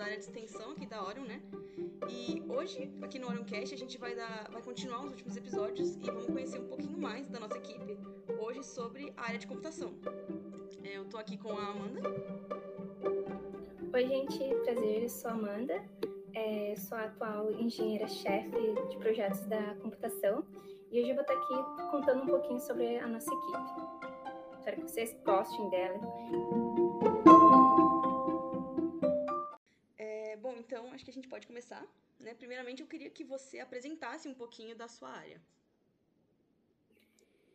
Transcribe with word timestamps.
da 0.00 0.06
área 0.06 0.16
de 0.16 0.24
extensão 0.24 0.70
aqui 0.70 0.86
da 0.86 1.04
Orion, 1.04 1.24
né? 1.24 1.42
E 2.08 2.42
hoje, 2.48 2.90
aqui 3.02 3.18
no 3.18 3.28
Orioncast, 3.28 3.74
a 3.74 3.76
gente 3.76 3.98
vai, 3.98 4.16
dar, 4.16 4.48
vai 4.50 4.62
continuar 4.62 5.04
os 5.04 5.10
últimos 5.10 5.36
episódios 5.36 5.94
e 5.96 6.06
vamos 6.06 6.24
conhecer 6.24 6.58
um 6.58 6.68
pouquinho 6.68 6.98
mais 6.98 7.28
da 7.28 7.38
nossa 7.38 7.58
equipe, 7.58 7.98
hoje 8.38 8.62
sobre 8.64 9.12
a 9.14 9.24
área 9.24 9.38
de 9.38 9.46
computação. 9.46 9.92
É, 10.82 10.96
eu 10.96 11.04
tô 11.04 11.18
aqui 11.18 11.36
com 11.36 11.52
a 11.52 11.66
Amanda. 11.66 12.00
Oi, 13.92 14.06
gente, 14.06 14.38
prazer, 14.64 15.02
eu 15.02 15.08
sou 15.10 15.32
a 15.32 15.34
Amanda, 15.34 15.84
é, 16.32 16.74
sou 16.78 16.96
a 16.96 17.02
atual 17.02 17.52
engenheira-chefe 17.52 18.56
de 18.88 18.96
projetos 18.96 19.44
da 19.44 19.74
computação 19.82 20.46
e 20.90 20.98
hoje 20.98 21.10
eu 21.10 21.14
vou 21.14 21.24
estar 21.24 21.34
aqui 21.34 21.90
contando 21.90 22.22
um 22.22 22.26
pouquinho 22.26 22.58
sobre 22.58 22.96
a 22.96 23.06
nossa 23.06 23.30
equipe. 23.30 23.82
Espero 24.60 24.76
que 24.76 24.82
vocês 24.82 25.14
gostem 25.26 25.68
dela. 25.68 27.09
Que 31.10 31.18
a 31.18 31.22
gente 31.22 31.28
pode 31.28 31.46
começar. 31.46 31.84
Né? 32.20 32.34
Primeiramente, 32.34 32.82
eu 32.82 32.88
queria 32.88 33.10
que 33.10 33.24
você 33.24 33.58
apresentasse 33.58 34.28
um 34.28 34.34
pouquinho 34.34 34.76
da 34.76 34.86
sua 34.86 35.10
área. 35.10 35.40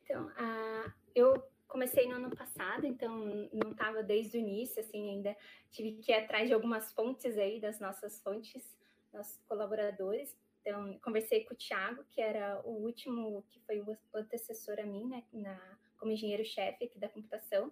Então, 0.03 0.29
a, 0.37 0.93
eu 1.15 1.41
comecei 1.67 2.07
no 2.07 2.15
ano 2.15 2.35
passado, 2.35 2.85
então 2.85 3.25
não 3.51 3.71
estava 3.71 4.03
desde 4.03 4.37
o 4.37 4.39
início, 4.39 4.79
assim, 4.79 5.09
ainda 5.09 5.35
tive 5.71 5.93
que 5.93 6.11
ir 6.11 6.15
atrás 6.15 6.47
de 6.47 6.53
algumas 6.53 6.91
fontes 6.93 7.37
aí, 7.37 7.59
das 7.59 7.79
nossas 7.79 8.21
fontes, 8.21 8.77
nossos 9.11 9.37
colaboradores. 9.47 10.35
Então, 10.61 10.99
conversei 10.99 11.43
com 11.45 11.53
o 11.53 11.57
Thiago, 11.57 12.03
que 12.11 12.21
era 12.21 12.61
o 12.65 12.71
último, 12.71 13.43
que 13.49 13.59
foi 13.61 13.81
o 13.81 13.97
antecessor 14.13 14.79
a 14.79 14.85
mim, 14.85 15.05
né, 15.07 15.23
na, 15.31 15.77
como 15.97 16.11
engenheiro-chefe 16.11 16.85
aqui 16.85 16.99
da 16.99 17.09
computação. 17.09 17.71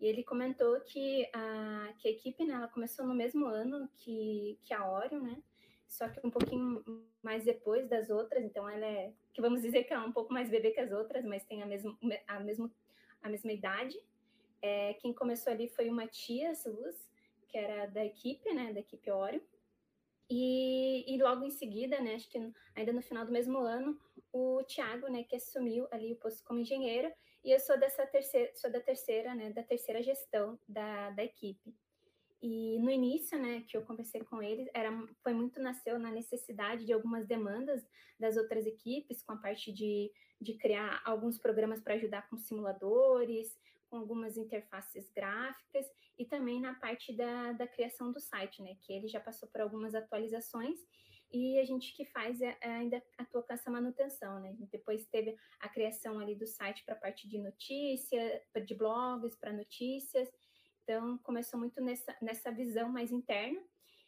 E 0.00 0.06
ele 0.06 0.24
comentou 0.24 0.80
que 0.80 1.28
a, 1.32 1.92
que 1.98 2.08
a 2.08 2.10
equipe, 2.10 2.44
né, 2.44 2.54
ela 2.54 2.68
começou 2.68 3.06
no 3.06 3.14
mesmo 3.14 3.46
ano 3.46 3.88
que, 3.96 4.58
que 4.62 4.72
a 4.72 4.90
Orion, 4.90 5.20
né, 5.20 5.42
só 5.86 6.08
que 6.08 6.24
um 6.24 6.30
pouquinho 6.30 6.82
mais 7.22 7.44
depois 7.44 7.86
das 7.88 8.08
outras, 8.08 8.42
então 8.42 8.68
ela 8.68 8.86
é, 8.86 9.12
que 9.34 9.42
vamos 9.42 9.60
dizer 9.60 9.84
que 9.84 9.92
ela 9.92 10.04
é 10.04 10.06
um 10.06 10.12
pouco 10.12 10.32
mais 10.32 10.48
bebê 10.48 10.70
que 10.70 10.80
as 10.80 10.90
outras, 10.90 11.24
mas 11.24 11.44
tem 11.44 11.62
a, 11.62 11.66
mesmo, 11.66 11.98
a, 12.26 12.40
mesmo, 12.40 12.72
a 13.20 13.28
mesma 13.28 13.52
idade. 13.52 14.00
É, 14.62 14.94
quem 14.94 15.12
começou 15.12 15.52
ali 15.52 15.68
foi 15.68 15.90
o 15.90 15.92
Matias 15.92 16.64
Luz, 16.64 17.10
que 17.48 17.58
era 17.58 17.86
da 17.86 18.04
equipe, 18.04 18.54
né, 18.54 18.72
da 18.72 18.80
equipe 18.80 19.10
Orion. 19.10 19.40
E, 20.30 21.12
e 21.12 21.20
logo 21.20 21.44
em 21.44 21.50
seguida, 21.50 22.00
né, 22.00 22.14
acho 22.14 22.30
que 22.30 22.38
ainda 22.76 22.92
no 22.92 23.02
final 23.02 23.26
do 23.26 23.32
mesmo 23.32 23.58
ano, 23.58 23.98
o 24.32 24.62
Thiago, 24.62 25.08
né, 25.08 25.24
que 25.24 25.34
assumiu 25.34 25.88
ali 25.90 26.12
o 26.12 26.16
posto 26.16 26.44
como 26.44 26.60
engenheiro, 26.60 27.12
e 27.42 27.50
eu 27.50 27.58
sou 27.58 27.76
dessa 27.76 28.06
terceira, 28.06 28.52
sou 28.54 28.70
da 28.70 28.80
terceira, 28.80 29.34
né, 29.34 29.50
da 29.50 29.64
terceira 29.64 30.00
gestão 30.00 30.56
da, 30.68 31.10
da 31.10 31.24
equipe. 31.24 31.74
E 32.40 32.78
no 32.78 32.90
início, 32.90 33.38
né, 33.38 33.64
que 33.66 33.76
eu 33.76 33.82
conversei 33.82 34.22
com 34.22 34.40
eles, 34.40 34.68
era, 34.72 34.90
foi 35.22 35.32
muito 35.32 35.60
nasceu 35.60 35.98
na 35.98 36.12
necessidade 36.12 36.86
de 36.86 36.92
algumas 36.92 37.26
demandas 37.26 37.84
das 38.18 38.36
outras 38.36 38.66
equipes, 38.66 39.22
com 39.22 39.32
a 39.32 39.36
parte 39.36 39.72
de, 39.72 40.12
de 40.40 40.54
criar 40.54 41.02
alguns 41.04 41.38
programas 41.38 41.80
para 41.80 41.94
ajudar 41.94 42.28
com 42.30 42.38
simuladores, 42.38 43.58
com 43.90 43.96
algumas 43.96 44.36
interfaces 44.36 45.10
gráficas 45.10 45.84
e 46.16 46.24
também 46.24 46.60
na 46.60 46.74
parte 46.74 47.12
da, 47.14 47.52
da 47.52 47.66
criação 47.66 48.12
do 48.12 48.20
site, 48.20 48.62
né, 48.62 48.76
que 48.80 48.92
ele 48.92 49.08
já 49.08 49.20
passou 49.20 49.48
por 49.48 49.60
algumas 49.60 49.94
atualizações 49.94 50.78
e 51.32 51.58
a 51.58 51.64
gente 51.64 51.94
que 51.94 52.04
faz 52.06 52.40
é, 52.40 52.56
é 52.60 52.70
ainda 52.70 53.02
atua 53.16 53.42
com 53.42 53.52
essa 53.52 53.70
manutenção, 53.70 54.40
né? 54.40 54.52
Depois 54.72 55.06
teve 55.06 55.36
a 55.60 55.68
criação 55.68 56.18
ali 56.18 56.34
do 56.34 56.46
site 56.46 56.84
para 56.84 56.94
a 56.94 56.98
parte 56.98 57.28
de 57.28 57.38
notícia, 57.38 58.42
de 58.66 58.74
blogs, 58.74 59.36
para 59.36 59.52
notícias. 59.52 60.28
Então, 60.82 61.18
começou 61.18 61.60
muito 61.60 61.80
nessa, 61.80 62.16
nessa 62.20 62.50
visão 62.50 62.88
mais 62.88 63.12
interna. 63.12 63.62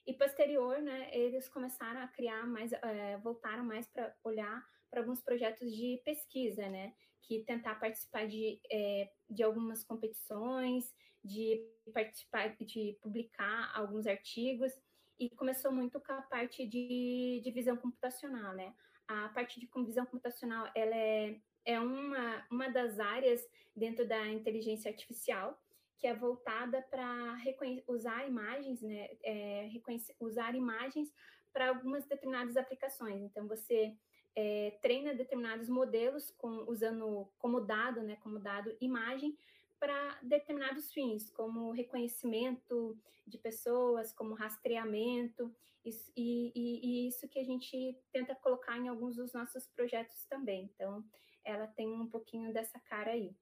E 0.04 0.12
posterior, 0.14 0.82
né, 0.82 1.10
eles 1.12 1.48
começaram 1.48 2.00
a 2.00 2.08
criar 2.08 2.44
mais, 2.44 2.72
é, 2.72 3.16
voltaram 3.18 3.64
mais 3.64 3.86
para 3.86 4.12
olhar 4.24 4.66
para 4.90 5.00
alguns 5.00 5.22
projetos 5.22 5.72
de 5.72 6.02
pesquisa, 6.04 6.68
né? 6.68 6.92
Que 7.22 7.44
tentar 7.44 7.76
participar 7.76 8.26
de, 8.26 8.60
é, 8.70 9.10
de 9.30 9.42
algumas 9.42 9.84
competições, 9.84 10.92
de 11.24 11.64
participar, 11.92 12.56
de 12.56 12.98
publicar 13.00 13.70
alguns 13.74 14.06
artigos 14.06 14.72
e 15.18 15.30
começou 15.30 15.70
muito 15.70 16.00
com 16.00 16.12
a 16.12 16.22
parte 16.22 16.66
de, 16.66 17.40
de 17.44 17.50
visão 17.52 17.76
computacional, 17.76 18.54
né? 18.54 18.74
A 19.06 19.28
parte 19.28 19.60
de 19.60 19.68
visão 19.84 20.04
computacional, 20.06 20.68
ela 20.74 20.96
é, 20.96 21.40
é 21.64 21.78
uma, 21.78 22.46
uma 22.50 22.68
das 22.68 22.98
áreas 22.98 23.40
dentro 23.74 24.06
da 24.06 24.26
inteligência 24.28 24.90
artificial 24.90 25.58
que 25.98 26.08
é 26.08 26.14
voltada 26.14 26.82
para 26.90 27.38
usar 27.86 28.26
imagens, 28.26 28.82
né? 28.82 29.08
É, 29.22 29.70
usar 30.18 30.54
imagens 30.56 31.12
para 31.52 31.68
algumas 31.68 32.04
determinadas 32.06 32.56
aplicações. 32.56 33.22
Então, 33.22 33.46
você 33.46 33.96
é, 34.34 34.78
treina 34.82 35.14
determinados 35.14 35.68
modelos 35.68 36.30
com, 36.32 36.64
usando 36.68 37.28
como 37.38 37.60
dado, 37.60 38.02
né? 38.02 38.16
Como 38.22 38.38
dado 38.38 38.76
imagem 38.80 39.36
para 39.78 40.18
determinados 40.22 40.92
fins, 40.92 41.30
como 41.30 41.72
reconhecimento 41.72 42.96
de 43.26 43.36
pessoas, 43.36 44.12
como 44.12 44.34
rastreamento, 44.34 45.52
isso, 45.84 46.12
e, 46.16 46.52
e, 46.54 46.80
e, 46.86 47.08
isso 47.08 47.28
que 47.28 47.38
a 47.38 47.44
gente 47.44 47.98
tenta 48.12 48.34
colocar 48.36 48.78
em 48.78 48.88
alguns 48.88 49.16
dos 49.16 49.32
nossos 49.32 49.66
projetos 49.66 50.24
também. 50.26 50.70
Então, 50.72 51.04
ela 51.44 51.66
tem 51.66 51.88
um 51.88 52.08
pouquinho 52.08 52.52
dessa 52.52 52.78
cara 52.78 53.10
aí. 53.10 53.34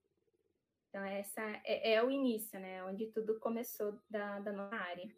Então, 0.88 1.04
essa 1.04 1.42
é, 1.64 1.92
é 1.94 2.02
o 2.02 2.10
início, 2.10 2.58
né? 2.58 2.82
Onde 2.84 3.06
tudo 3.08 3.38
começou 3.38 4.00
da, 4.08 4.40
da 4.40 4.52
nossa 4.52 4.74
área. 4.74 5.14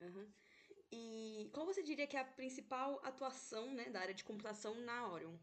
Uhum. 0.00 0.26
E 0.90 1.50
qual 1.52 1.66
você 1.66 1.82
diria 1.82 2.06
que 2.06 2.16
é 2.16 2.20
a 2.20 2.24
principal 2.24 3.00
atuação 3.04 3.72
né, 3.74 3.90
da 3.90 4.00
área 4.00 4.14
de 4.14 4.24
computação 4.24 4.74
na 4.80 5.12
Orion? 5.12 5.34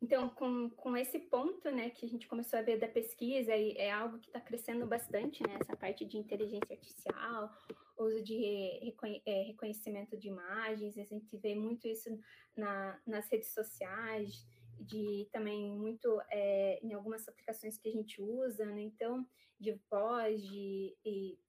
Então, 0.00 0.28
com, 0.28 0.68
com 0.70 0.96
esse 0.96 1.18
ponto, 1.18 1.70
né, 1.70 1.90
que 1.90 2.04
a 2.04 2.08
gente 2.08 2.28
começou 2.28 2.58
a 2.58 2.62
ver 2.62 2.78
da 2.78 2.86
pesquisa, 2.86 3.56
e 3.56 3.72
é 3.78 3.90
algo 3.90 4.18
que 4.18 4.28
está 4.28 4.40
crescendo 4.40 4.86
bastante, 4.86 5.42
né, 5.42 5.56
essa 5.60 5.74
parte 5.74 6.04
de 6.04 6.18
inteligência 6.18 6.74
artificial, 6.74 7.50
uso 7.98 8.22
de 8.22 8.94
é, 9.24 9.42
reconhecimento 9.42 10.16
de 10.16 10.28
imagens, 10.28 10.98
a 10.98 11.04
gente 11.04 11.36
vê 11.38 11.54
muito 11.54 11.88
isso 11.88 12.10
na, 12.54 13.00
nas 13.06 13.26
redes 13.30 13.54
sociais, 13.54 14.46
de 14.78 15.26
também 15.32 15.70
muito 15.70 16.20
é, 16.30 16.78
em 16.82 16.92
algumas 16.92 17.26
aplicações 17.26 17.78
que 17.78 17.88
a 17.88 17.92
gente 17.92 18.20
usa, 18.20 18.66
né, 18.66 18.82
então, 18.82 19.26
de 19.58 19.72
voz, 19.90 20.42
de, 20.42 20.94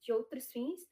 de 0.02 0.14
outros 0.14 0.50
fins, 0.50 0.88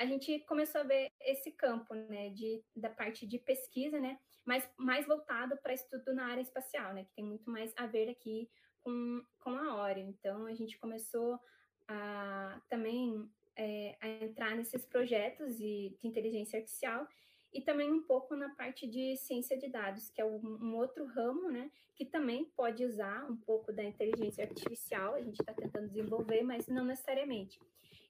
a 0.00 0.06
gente 0.06 0.40
começou 0.40 0.80
a 0.80 0.84
ver 0.84 1.12
esse 1.20 1.52
campo, 1.52 1.94
né, 1.94 2.30
de, 2.30 2.64
da 2.74 2.88
parte 2.88 3.26
de 3.26 3.38
pesquisa, 3.38 4.00
né, 4.00 4.18
mas 4.44 4.68
mais 4.76 5.06
voltado 5.06 5.56
para 5.58 5.74
estudo 5.74 6.14
na 6.14 6.26
área 6.26 6.40
espacial, 6.40 6.94
né? 6.94 7.04
Que 7.04 7.14
tem 7.14 7.24
muito 7.24 7.50
mais 7.50 7.72
a 7.76 7.86
ver 7.86 8.08
aqui 8.08 8.48
com, 8.82 9.22
com 9.38 9.50
a 9.50 9.82
Orion. 9.84 10.08
Então, 10.08 10.46
a 10.46 10.54
gente 10.54 10.78
começou 10.78 11.38
a 11.86 12.60
também 12.68 13.30
é, 13.56 13.96
a 14.00 14.08
entrar 14.08 14.56
nesses 14.56 14.86
projetos 14.86 15.56
de, 15.56 15.94
de, 16.00 16.08
inteligência 16.08 16.58
artificial 16.58 17.06
e 17.52 17.60
também 17.60 17.92
um 17.92 18.02
pouco 18.02 18.34
na 18.34 18.48
parte 18.54 18.86
de 18.86 19.16
ciência 19.16 19.58
de 19.58 19.68
dados, 19.68 20.08
que 20.08 20.20
é 20.20 20.24
um 20.24 20.74
outro 20.76 21.04
ramo, 21.04 21.50
né? 21.50 21.70
Que 21.94 22.04
também 22.04 22.44
pode 22.56 22.84
usar 22.84 23.30
um 23.30 23.36
pouco 23.36 23.72
da 23.72 23.84
inteligência 23.84 24.44
artificial, 24.44 25.14
a 25.14 25.20
gente 25.20 25.38
está 25.40 25.52
tentando 25.52 25.88
desenvolver, 25.88 26.42
mas 26.42 26.66
não 26.68 26.84
necessariamente. 26.84 27.60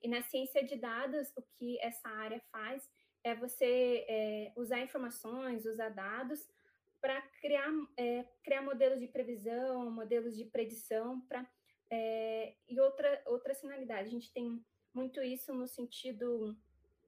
E 0.03 0.09
na 0.09 0.23
ciência 0.23 0.65
de 0.65 0.77
dados, 0.77 1.33
o 1.37 1.43
que 1.59 1.79
essa 1.81 2.09
área 2.09 2.41
faz 2.51 2.89
é 3.23 3.35
você 3.35 4.07
é, 4.09 4.53
usar 4.57 4.81
informações, 4.81 5.67
usar 5.67 5.91
dados 5.91 6.49
para 7.01 7.21
criar, 7.41 7.71
é, 7.97 8.25
criar 8.43 8.63
modelos 8.63 9.01
de 9.01 9.09
previsão, 9.09 9.91
modelos 9.91 10.37
de 10.37 10.45
predição 10.45 11.21
para 11.23 11.47
é, 11.91 12.55
e 12.69 12.81
outra 12.81 13.23
outra 13.27 13.55
finalidade. 13.55 14.09
A 14.09 14.11
gente 14.11 14.33
tem 14.33 14.65
muito 14.95 15.23
isso 15.23 15.53
no 15.55 15.67
sentido, 15.67 16.57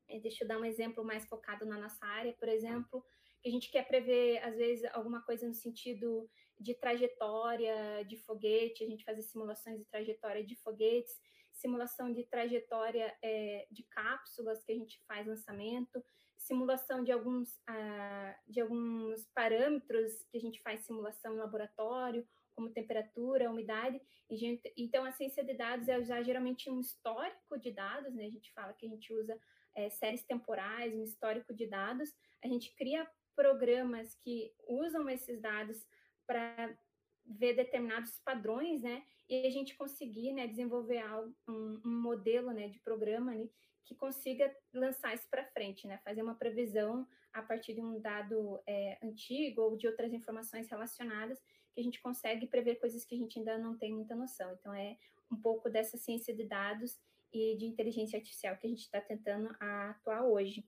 é, 0.09 0.19
deixa 0.21 0.45
eu 0.45 0.49
dar 0.49 0.59
um 0.59 0.65
exemplo 0.65 1.05
mais 1.05 1.25
focado 1.27 1.65
na 1.65 1.79
nossa 1.79 2.05
área, 2.05 2.33
por 2.35 2.49
exemplo, 2.49 3.05
que 3.41 3.49
a 3.49 3.53
gente 3.53 3.71
quer 3.71 3.87
prever 3.87 4.39
às 4.45 4.57
vezes 4.57 4.85
alguma 4.93 5.23
coisa 5.23 5.47
no 5.47 5.55
sentido 5.55 6.31
de 6.59 6.75
trajetória 6.75 8.05
de 8.07 8.17
foguete, 8.19 8.85
a 8.85 8.87
gente 8.87 9.05
fazer 9.05 9.23
simulações 9.23 9.79
de 9.79 9.85
trajetória 9.87 10.45
de 10.45 10.55
foguetes 10.57 11.21
simulação 11.53 12.13
de 12.13 12.25
trajetória 12.25 13.17
é, 13.23 13.67
de 13.71 13.83
cápsulas 13.85 14.63
que 14.65 14.73
a 14.73 14.77
gente 14.77 15.01
faz 15.07 15.27
lançamento, 15.27 16.03
simulação 16.37 17.03
de 17.03 17.13
alguns, 17.13 17.61
ah, 17.67 18.37
de 18.47 18.61
alguns 18.61 19.27
parâmetros 19.35 20.25
que 20.31 20.39
a 20.39 20.41
gente 20.41 20.61
faz 20.63 20.81
simulação 20.81 21.35
em 21.35 21.39
laboratório, 21.39 22.27
como 22.55 22.71
temperatura, 22.71 23.51
umidade. 23.51 24.01
Gente, 24.31 24.73
então, 24.77 25.05
a 25.05 25.13
ciência 25.13 25.45
de 25.45 25.55
dados 25.55 25.89
é 25.89 25.99
usar 25.99 26.23
geralmente 26.23 26.71
um 26.71 26.81
histórico 26.81 27.59
de 27.59 27.73
dados, 27.73 28.15
né? 28.15 28.27
A 28.27 28.31
gente 28.31 28.53
fala 28.53 28.73
que 28.73 28.87
a 28.87 28.89
gente 28.89 29.13
usa 29.13 29.39
é, 29.75 29.89
séries 29.91 30.25
temporais, 30.25 30.95
um 30.95 31.03
histórico 31.03 31.55
de 31.55 31.67
dados. 31.67 32.11
A 32.45 32.49
gente 32.49 32.75
cria 32.77 33.09
programas 33.35 34.15
que 34.17 34.53
usam 34.69 35.09
esses 35.09 35.41
dados 35.41 35.87
para 36.27 36.77
ver 37.25 37.55
determinados 37.55 38.19
padrões, 38.25 38.83
né? 38.83 39.05
E 39.33 39.47
a 39.47 39.51
gente 39.51 39.75
conseguir, 39.75 40.35
né, 40.35 40.47
desenvolver 40.47 41.03
um, 41.49 41.81
um, 41.87 42.03
modelo, 42.03 42.53
né, 42.53 42.69
de 42.69 42.79
programa, 42.81 43.35
né, 43.35 43.49
que 43.83 43.95
consiga 43.95 44.55
lançar 44.75 45.15
isso 45.15 45.27
para 45.31 45.47
frente, 45.47 45.87
né? 45.87 45.99
Fazer 46.05 46.23
uma 46.23 46.35
previsão 46.35 47.09
a 47.33 47.41
partir 47.41 47.73
de 47.73 47.81
um 47.81 47.99
dado 47.99 48.61
é, 48.67 48.99
antigo 49.03 49.63
ou 49.63 49.75
de 49.75 49.87
outras 49.87 50.13
informações 50.13 50.69
relacionadas 50.69 51.43
que 51.73 51.81
a 51.81 51.83
gente 51.83 51.99
consegue 52.03 52.47
prever 52.47 52.75
coisas 52.75 53.07
que 53.07 53.15
a 53.15 53.19
gente 53.19 53.39
ainda 53.39 53.57
não 53.57 53.75
tem 53.75 53.91
muita 53.95 54.15
noção. 54.15 54.53
Então, 54.53 54.75
é 54.75 54.99
um 55.31 55.37
pouco 55.37 55.71
dessa 55.71 55.97
ciência 55.97 56.35
de 56.35 56.45
dados 56.45 57.01
e 57.33 57.57
de 57.57 57.65
inteligência 57.65 58.19
artificial 58.19 58.59
que 58.59 58.67
a 58.67 58.71
gente 58.71 58.83
está 58.83 59.01
tentando 59.01 59.49
atuar 59.59 60.27
hoje. 60.27 60.63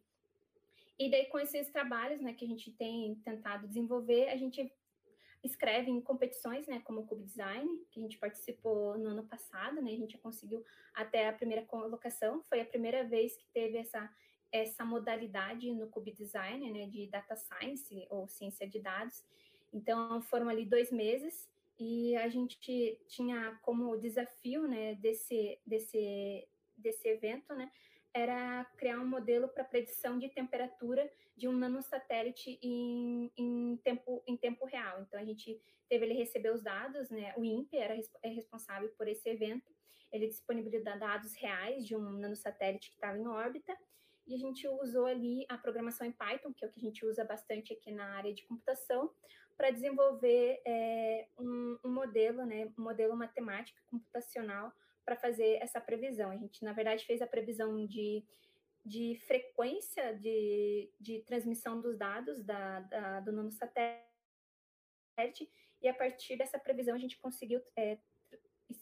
E 0.98 1.10
daí, 1.10 1.26
com 1.26 1.38
esses 1.38 1.68
trabalhos 1.68 2.22
né, 2.22 2.32
que 2.32 2.46
a 2.46 2.48
gente 2.48 2.72
tem 2.72 3.14
tentado 3.16 3.68
desenvolver, 3.68 4.30
a 4.30 4.36
gente 4.38 4.72
escreve 5.46 5.90
em 5.90 6.00
competições, 6.00 6.66
né, 6.66 6.80
como 6.84 7.00
o 7.00 7.06
Cube 7.06 7.24
Design, 7.24 7.68
que 7.90 8.00
a 8.00 8.02
gente 8.02 8.18
participou 8.18 8.96
no 8.98 9.10
ano 9.10 9.24
passado, 9.24 9.80
né, 9.82 9.92
a 9.92 9.96
gente 9.96 10.18
conseguiu 10.18 10.64
até 10.94 11.28
a 11.28 11.32
primeira 11.32 11.64
colocação, 11.64 12.42
foi 12.44 12.60
a 12.60 12.64
primeira 12.64 13.04
vez 13.04 13.36
que 13.36 13.46
teve 13.52 13.78
essa, 13.78 14.10
essa 14.50 14.84
modalidade 14.84 15.70
no 15.72 15.88
Cube 15.88 16.12
Design, 16.12 16.70
né, 16.72 16.86
de 16.86 17.06
Data 17.08 17.36
Science, 17.36 18.06
ou 18.10 18.26
Ciência 18.28 18.68
de 18.68 18.80
Dados, 18.80 19.22
então 19.72 20.22
foram 20.22 20.48
ali 20.48 20.64
dois 20.64 20.90
meses, 20.90 21.48
e 21.78 22.16
a 22.16 22.28
gente 22.28 22.98
tinha 23.08 23.58
como 23.62 23.96
desafio, 23.96 24.66
né, 24.66 24.94
desse, 24.94 25.58
desse, 25.66 26.48
desse 26.76 27.08
evento, 27.08 27.54
né, 27.54 27.70
era 28.12 28.64
criar 28.76 29.00
um 29.00 29.06
modelo 29.06 29.48
para 29.48 29.64
predição 29.64 30.18
de 30.18 30.28
temperatura 30.28 31.10
de 31.36 31.48
um 31.48 31.52
nanosatélite 31.52 32.58
em, 32.62 33.30
em, 33.36 33.76
tempo, 33.78 34.22
em 34.26 34.36
tempo 34.36 34.64
real. 34.64 35.02
Então, 35.02 35.18
a 35.18 35.24
gente 35.24 35.60
teve 35.88 36.06
ele 36.06 36.14
receber 36.14 36.52
os 36.52 36.62
dados, 36.62 37.10
né? 37.10 37.34
O 37.36 37.44
INPE 37.44 37.76
era 37.76 37.98
é 38.22 38.28
responsável 38.28 38.88
por 38.96 39.08
esse 39.08 39.28
evento. 39.28 39.74
Ele 40.12 40.28
disponibilizou 40.28 40.98
dados 40.98 41.34
reais 41.34 41.84
de 41.84 41.96
um 41.96 42.18
nanosatélite 42.18 42.90
que 42.90 42.96
estava 42.96 43.18
em 43.18 43.26
órbita. 43.26 43.76
E 44.26 44.34
a 44.34 44.38
gente 44.38 44.66
usou 44.66 45.06
ali 45.06 45.44
a 45.48 45.58
programação 45.58 46.06
em 46.06 46.12
Python, 46.12 46.52
que 46.54 46.64
é 46.64 46.68
o 46.68 46.70
que 46.70 46.80
a 46.80 46.82
gente 46.82 47.04
usa 47.04 47.24
bastante 47.24 47.72
aqui 47.72 47.90
na 47.90 48.16
área 48.16 48.32
de 48.32 48.44
computação, 48.46 49.10
para 49.56 49.70
desenvolver 49.70 50.60
é, 50.64 51.28
um, 51.38 51.78
um 51.84 51.92
modelo, 51.92 52.46
né? 52.46 52.72
Um 52.78 52.82
modelo 52.82 53.16
matemático 53.16 53.78
computacional 53.86 54.72
para 55.04 55.16
fazer 55.16 55.58
essa 55.60 55.80
previsão. 55.80 56.30
A 56.30 56.36
gente, 56.36 56.64
na 56.64 56.72
verdade, 56.72 57.04
fez 57.04 57.20
a 57.20 57.26
previsão 57.26 57.86
de, 57.86 58.24
de 58.84 59.16
frequência 59.26 60.14
de, 60.14 60.90
de 61.00 61.22
transmissão 61.22 61.80
dos 61.80 61.96
dados 61.96 62.44
da, 62.44 62.80
da, 62.80 63.20
do 63.20 63.32
nanosatélite, 63.32 64.04
e 65.80 65.88
a 65.88 65.94
partir 65.94 66.36
dessa 66.36 66.58
previsão 66.58 66.94
a 66.94 66.98
gente 66.98 67.18
conseguiu, 67.18 67.60
é, 67.76 67.98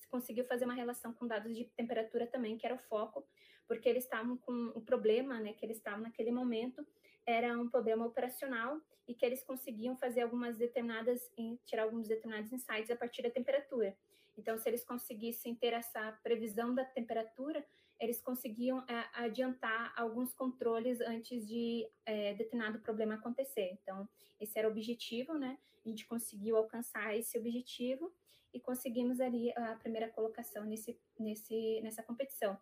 conseguiu 0.08 0.44
fazer 0.44 0.64
uma 0.64 0.74
relação 0.74 1.12
com 1.12 1.26
dados 1.26 1.54
de 1.54 1.64
temperatura 1.76 2.26
também, 2.26 2.56
que 2.56 2.66
era 2.66 2.74
o 2.74 2.78
foco, 2.78 3.26
porque 3.68 3.88
eles 3.88 4.04
estavam 4.04 4.36
com 4.36 4.72
o 4.74 4.80
problema, 4.80 5.38
né, 5.40 5.52
que 5.52 5.64
eles 5.64 5.76
estavam 5.76 6.00
naquele 6.00 6.32
momento, 6.32 6.86
era 7.24 7.56
um 7.58 7.68
problema 7.68 8.06
operacional 8.06 8.80
e 9.06 9.14
que 9.14 9.24
eles 9.24 9.42
conseguiam 9.42 9.96
fazer 9.96 10.22
algumas 10.22 10.56
determinadas, 10.56 11.30
tirar 11.64 11.84
alguns 11.84 12.08
determinados 12.08 12.52
insights 12.52 12.90
a 12.90 12.96
partir 12.96 13.22
da 13.22 13.30
temperatura. 13.30 13.96
Então, 14.36 14.56
se 14.58 14.68
eles 14.68 14.84
conseguissem 14.84 15.54
ter 15.54 15.72
essa 15.72 16.12
previsão 16.22 16.74
da 16.74 16.84
temperatura, 16.84 17.64
eles 18.00 18.20
conseguiam 18.20 18.84
é, 18.88 19.04
adiantar 19.12 19.92
alguns 19.96 20.34
controles 20.34 21.00
antes 21.00 21.46
de 21.46 21.88
é, 22.04 22.34
determinado 22.34 22.80
problema 22.80 23.14
acontecer. 23.14 23.78
Então, 23.80 24.08
esse 24.40 24.58
era 24.58 24.66
o 24.66 24.70
objetivo, 24.70 25.34
né? 25.34 25.58
A 25.84 25.88
gente 25.88 26.06
conseguiu 26.06 26.56
alcançar 26.56 27.16
esse 27.16 27.38
objetivo 27.38 28.12
e 28.52 28.60
conseguimos 28.60 29.20
ali 29.20 29.52
a 29.56 29.76
primeira 29.76 30.08
colocação 30.08 30.64
nesse, 30.64 30.98
nesse, 31.18 31.80
nessa 31.82 32.02
competição. 32.02 32.58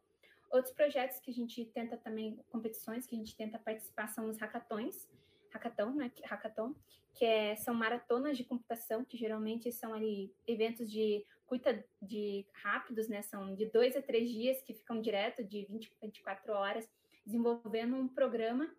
Outros 0.50 0.74
projetos 0.74 1.20
que 1.20 1.30
a 1.30 1.34
gente 1.34 1.64
tenta 1.66 1.96
também, 1.96 2.38
competições 2.50 3.06
que 3.06 3.14
a 3.14 3.18
gente 3.18 3.36
tenta 3.36 3.58
participar 3.58 4.08
são 4.08 4.28
os 4.28 4.38
hackathons, 4.38 5.08
hackathon, 5.50 5.92
né? 5.94 6.12
Hackathon, 6.24 6.74
que 7.14 7.24
é, 7.24 7.56
são 7.56 7.74
maratonas 7.74 8.36
de 8.36 8.44
computação, 8.44 9.04
que 9.04 9.16
geralmente 9.16 9.72
são 9.72 9.94
ali 9.94 10.34
eventos 10.46 10.90
de 10.90 11.24
curta 11.50 11.84
de 12.00 12.46
rápidos, 12.62 13.08
né? 13.08 13.22
São 13.22 13.56
de 13.56 13.66
dois 13.66 13.96
a 13.96 14.00
três 14.00 14.30
dias 14.30 14.62
que 14.62 14.72
ficam 14.72 15.00
direto 15.00 15.42
de 15.42 15.64
20, 15.64 15.92
24 16.00 16.52
horas, 16.52 16.88
desenvolvendo 17.26 17.96
um 17.96 18.06
programa 18.06 18.72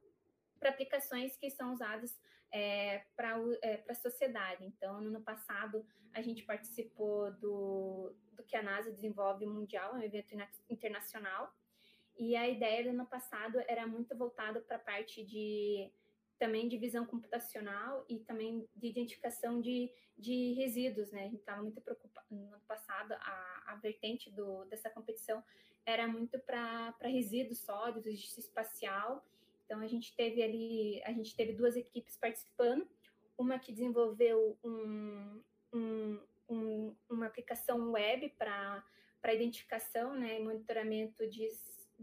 para 0.58 0.70
aplicações 0.70 1.36
que 1.36 1.50
são 1.50 1.74
usadas 1.74 2.18
é, 2.50 3.04
para 3.14 3.38
é, 3.62 3.84
a 3.90 3.94
sociedade. 3.94 4.64
Então, 4.64 5.02
no 5.02 5.10
ano 5.10 5.22
passado, 5.22 5.86
a 6.14 6.22
gente 6.22 6.44
participou 6.44 7.30
do, 7.34 8.16
do 8.32 8.44
que 8.44 8.56
a 8.56 8.64
NASA 8.64 8.90
desenvolve 8.90 9.46
mundial, 9.46 9.96
é 9.96 10.00
um 10.00 10.04
evento 10.04 10.34
internacional, 10.70 11.54
e 12.18 12.38
a 12.38 12.48
ideia 12.48 12.84
do 12.84 12.90
ano 12.92 13.06
passado 13.06 13.62
era 13.68 13.86
muito 13.86 14.16
voltada 14.16 14.62
para 14.62 14.78
a 14.78 14.80
parte 14.80 15.26
de 15.26 15.92
também 16.42 16.68
de 16.68 16.76
visão 16.76 17.06
computacional 17.06 18.04
e 18.10 18.18
também 18.18 18.68
de 18.76 18.88
identificação 18.88 19.62
de, 19.62 19.92
de 20.18 20.54
resíduos, 20.54 21.12
né? 21.12 21.26
A 21.26 21.30
gente 21.30 21.42
estava 21.42 21.62
muito 21.62 21.80
preocupado 21.80 22.26
no 22.32 22.48
ano 22.48 22.64
passado, 22.68 23.12
a, 23.14 23.64
a 23.68 23.76
vertente 23.76 24.32
do, 24.32 24.66
dessa 24.66 24.90
competição 24.90 25.44
era 25.86 26.08
muito 26.08 26.40
para 26.40 26.96
resíduos 27.04 27.60
sólidos, 27.60 28.36
espacial. 28.40 29.24
Então 29.64 29.82
a 29.82 29.86
gente 29.86 30.16
teve 30.16 30.42
ali, 30.42 31.00
a 31.04 31.12
gente 31.14 31.36
teve 31.36 31.54
duas 31.54 31.76
equipes 31.76 32.18
participando, 32.18 32.90
uma 33.38 33.60
que 33.60 33.72
desenvolveu 33.72 34.58
um, 34.64 35.44
um, 35.72 36.20
um 36.50 36.96
uma 37.08 37.28
aplicação 37.28 37.92
web 37.92 38.30
para 38.30 38.84
para 39.22 39.36
identificação, 39.36 40.16
né, 40.16 40.40
e 40.40 40.44
monitoramento 40.44 41.30
de 41.30 41.48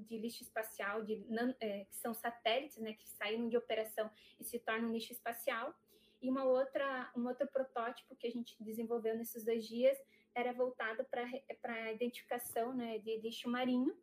de 0.05 0.19
lixo 0.19 0.43
espacial, 0.43 1.03
de, 1.03 1.25
é, 1.61 1.85
que 1.85 1.97
são 1.97 2.15
satélites, 2.15 2.79
né, 2.79 2.93
que 2.95 3.09
saíram 3.09 3.49
de 3.49 3.57
operação 3.57 4.11
e 4.39 4.45
se 4.45 4.59
tornam 4.59 4.93
lixo 4.93 5.13
espacial. 5.13 5.75
E 6.21 6.29
uma 6.29 6.45
outra, 6.45 7.11
um 7.17 7.27
outro 7.27 7.47
protótipo 7.49 8.17
que 8.17 8.27
a 8.27 8.31
gente 8.31 8.57
desenvolveu 8.63 9.17
nesses 9.17 9.45
dois 9.45 9.67
dias 9.67 9.97
era 10.35 10.53
voltado 10.53 11.05
para 11.05 11.73
a 11.73 11.93
identificação 11.93 12.75
né, 12.75 12.99
de 12.99 13.17
lixo 13.19 13.49
marinho, 13.49 13.97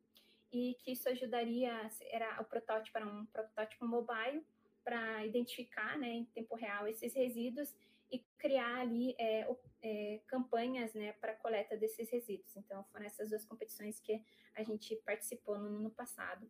e 0.51 0.75
que 0.79 0.91
isso 0.93 1.09
ajudaria, 1.09 1.89
era 2.09 2.39
o 2.41 2.45
protótipo 2.45 2.97
era 2.97 3.05
um 3.05 3.25
protótipo 3.25 3.85
mobile 3.85 4.45
para 4.85 5.25
identificar 5.25 5.97
né, 5.97 6.07
em 6.07 6.25
tempo 6.25 6.55
real 6.55 6.87
esses 6.87 7.13
resíduos 7.13 7.75
e 8.15 8.25
criar 8.37 8.79
ali 8.79 9.15
é, 9.19 9.47
é, 9.81 10.19
campanhas 10.27 10.93
né, 10.93 11.13
para 11.13 11.35
coleta 11.35 11.75
desses 11.75 12.09
resíduos. 12.09 12.55
Então, 12.55 12.83
foram 12.85 13.05
essas 13.05 13.29
duas 13.29 13.45
competições 13.45 13.99
que 13.99 14.23
a 14.55 14.63
gente 14.63 14.95
participou 14.97 15.57
no 15.57 15.77
ano 15.77 15.91
passado. 15.91 16.49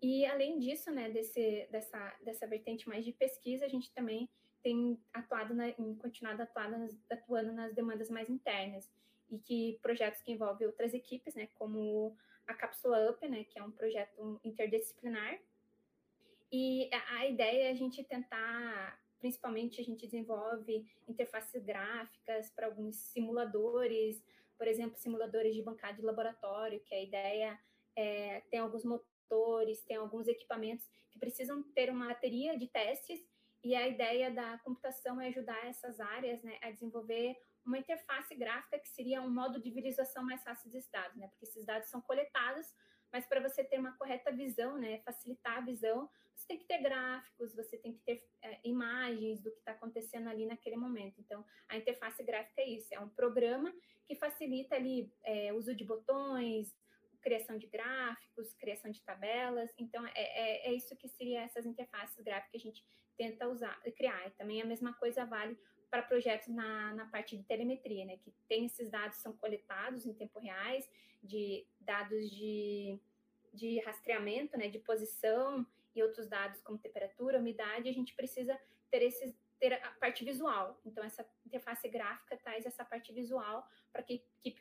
E, 0.00 0.24
além 0.26 0.58
disso, 0.58 0.90
né, 0.90 1.10
desse, 1.10 1.66
dessa, 1.70 2.16
dessa 2.22 2.46
vertente 2.46 2.88
mais 2.88 3.04
de 3.04 3.12
pesquisa, 3.12 3.64
a 3.64 3.68
gente 3.68 3.92
também 3.92 4.28
tem 4.62 4.98
atuado, 5.12 5.54
na, 5.54 5.72
continuado 6.00 6.42
atuado 6.42 6.78
nas, 6.78 6.96
atuando 7.10 7.52
nas 7.52 7.74
demandas 7.74 8.08
mais 8.08 8.30
internas 8.30 8.90
e 9.30 9.38
que 9.38 9.78
projetos 9.82 10.22
que 10.22 10.32
envolvem 10.32 10.66
outras 10.66 10.94
equipes, 10.94 11.34
né, 11.34 11.48
como 11.54 12.16
a 12.46 12.54
Cápsula 12.54 13.10
Up, 13.10 13.26
né, 13.28 13.44
que 13.44 13.58
é 13.58 13.62
um 13.62 13.70
projeto 13.70 14.40
interdisciplinar. 14.44 15.38
E 16.52 16.88
a, 16.92 17.16
a 17.18 17.26
ideia 17.26 17.68
é 17.68 17.70
a 17.70 17.74
gente 17.74 18.04
tentar 18.04 19.03
principalmente 19.24 19.80
a 19.80 19.84
gente 19.84 20.04
desenvolve 20.04 20.86
interfaces 21.08 21.64
gráficas 21.64 22.50
para 22.50 22.66
alguns 22.66 22.96
simuladores, 22.96 24.22
por 24.58 24.68
exemplo, 24.68 24.98
simuladores 24.98 25.54
de 25.54 25.62
bancada 25.62 25.94
de 25.94 26.02
laboratório, 26.02 26.78
que 26.80 26.94
a 26.94 27.02
ideia 27.02 27.58
é, 27.96 28.42
tem 28.50 28.60
alguns 28.60 28.84
motores, 28.84 29.82
tem 29.84 29.96
alguns 29.96 30.28
equipamentos 30.28 30.86
que 31.10 31.18
precisam 31.18 31.62
ter 31.72 31.88
uma 31.88 32.08
bateria 32.08 32.58
de 32.58 32.66
testes, 32.68 33.18
e 33.62 33.74
a 33.74 33.88
ideia 33.88 34.30
da 34.30 34.58
computação 34.58 35.18
é 35.18 35.28
ajudar 35.28 35.68
essas 35.68 36.00
áreas 36.00 36.42
né, 36.42 36.58
a 36.60 36.70
desenvolver 36.70 37.34
uma 37.64 37.78
interface 37.78 38.34
gráfica 38.34 38.78
que 38.78 38.90
seria 38.90 39.22
um 39.22 39.30
modo 39.30 39.58
de 39.58 39.70
visualização 39.70 40.22
mais 40.22 40.42
fácil 40.42 40.70
dos 40.70 40.86
dados, 40.90 41.16
né? 41.16 41.28
Porque 41.28 41.46
esses 41.46 41.64
dados 41.64 41.88
são 41.88 42.02
coletados, 42.02 42.66
mas 43.14 43.24
para 43.26 43.40
você 43.40 43.62
ter 43.62 43.78
uma 43.78 43.96
correta 43.96 44.32
visão, 44.32 44.76
né, 44.76 44.98
facilitar 45.04 45.58
a 45.58 45.60
visão, 45.60 46.10
você 46.34 46.48
tem 46.48 46.58
que 46.58 46.64
ter 46.64 46.78
gráficos, 46.78 47.54
você 47.54 47.78
tem 47.78 47.92
que 47.92 48.00
ter 48.00 48.28
é, 48.42 48.58
imagens 48.64 49.40
do 49.40 49.52
que 49.52 49.58
está 49.58 49.70
acontecendo 49.70 50.28
ali 50.28 50.44
naquele 50.44 50.74
momento. 50.74 51.20
Então, 51.20 51.44
a 51.68 51.76
interface 51.76 52.24
gráfica 52.24 52.60
é 52.60 52.68
isso, 52.68 52.92
é 52.92 52.98
um 52.98 53.08
programa 53.08 53.72
que 54.04 54.16
facilita 54.16 54.74
ali 54.74 55.14
é, 55.22 55.52
uso 55.52 55.76
de 55.76 55.84
botões, 55.84 56.74
criação 57.22 57.56
de 57.56 57.68
gráficos, 57.68 58.52
criação 58.54 58.90
de 58.90 59.00
tabelas. 59.02 59.72
Então, 59.78 60.04
é, 60.08 60.12
é, 60.16 60.68
é, 60.68 60.72
isso 60.72 60.96
que 60.96 61.08
seria 61.08 61.42
essas 61.42 61.64
interfaces 61.64 62.20
gráficas 62.20 62.50
que 62.50 62.56
a 62.56 62.72
gente 62.72 62.84
tenta 63.16 63.48
usar, 63.48 63.80
criar. 63.96 64.26
E 64.26 64.30
também 64.32 64.60
a 64.60 64.66
mesma 64.66 64.92
coisa 64.94 65.24
vale 65.24 65.56
para 65.94 66.02
projetos 66.02 66.48
na, 66.48 66.92
na 66.94 67.06
parte 67.06 67.36
de 67.36 67.44
telemetria, 67.44 68.04
né? 68.04 68.16
Que 68.16 68.32
tem 68.48 68.66
esses 68.66 68.90
dados 68.90 69.18
são 69.18 69.32
coletados 69.34 70.04
em 70.04 70.12
tempo 70.12 70.40
reais, 70.40 70.90
de 71.22 71.64
dados 71.78 72.28
de, 72.32 72.98
de 73.52 73.78
rastreamento, 73.78 74.58
né? 74.58 74.66
De 74.68 74.80
posição 74.80 75.64
e 75.94 76.02
outros 76.02 76.26
dados 76.28 76.60
como 76.62 76.76
temperatura, 76.76 77.38
umidade, 77.38 77.88
a 77.88 77.92
gente 77.92 78.12
precisa 78.12 78.60
ter 78.90 79.02
esses, 79.02 79.38
ter 79.60 79.74
a 79.74 79.90
parte 79.92 80.24
visual. 80.24 80.80
Então, 80.84 81.04
essa 81.04 81.24
interface 81.46 81.88
gráfica 81.88 82.36
traz 82.38 82.66
essa 82.66 82.84
parte 82.84 83.12
visual 83.12 83.64
para 83.92 84.02
que 84.02 84.14
a 84.14 84.16
equipe 84.40 84.60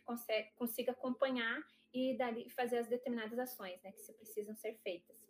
consiga 0.55 0.91
acompanhar 0.91 1.65
e 1.91 2.15
dali 2.15 2.47
fazer 2.51 2.77
as 2.77 2.87
determinadas 2.87 3.39
ações, 3.39 3.81
né, 3.81 3.91
que 3.91 4.01
se 4.01 4.13
precisam 4.13 4.55
ser 4.55 4.75
feitas. 4.83 5.22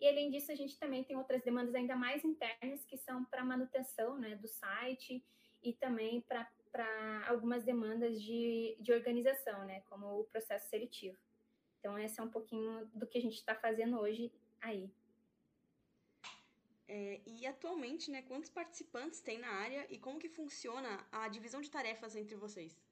E 0.00 0.08
além 0.08 0.30
disso, 0.30 0.52
a 0.52 0.54
gente 0.54 0.78
também 0.78 1.02
tem 1.02 1.16
outras 1.16 1.42
demandas 1.42 1.74
ainda 1.74 1.96
mais 1.96 2.24
internas 2.24 2.84
que 2.84 2.96
são 2.96 3.24
para 3.24 3.44
manutenção, 3.44 4.16
né, 4.18 4.36
do 4.36 4.46
site 4.46 5.24
e 5.62 5.72
também 5.72 6.20
para 6.20 6.48
algumas 7.26 7.64
demandas 7.64 8.22
de, 8.22 8.76
de 8.78 8.92
organização, 8.92 9.64
né, 9.64 9.80
como 9.88 10.20
o 10.20 10.24
processo 10.24 10.68
seletivo. 10.68 11.18
Então, 11.80 11.98
esse 11.98 12.20
é 12.20 12.22
um 12.22 12.30
pouquinho 12.30 12.86
do 12.94 13.06
que 13.06 13.18
a 13.18 13.20
gente 13.20 13.34
está 13.34 13.54
fazendo 13.54 13.98
hoje 13.98 14.32
aí. 14.60 14.90
É, 16.86 17.20
e 17.26 17.46
atualmente, 17.46 18.10
né, 18.10 18.22
quantos 18.22 18.48
participantes 18.50 19.20
tem 19.20 19.38
na 19.38 19.48
área 19.48 19.86
e 19.90 19.98
como 19.98 20.18
que 20.18 20.28
funciona 20.28 21.06
a 21.12 21.28
divisão 21.28 21.60
de 21.60 21.70
tarefas 21.70 22.16
entre 22.16 22.34
vocês? 22.34 22.87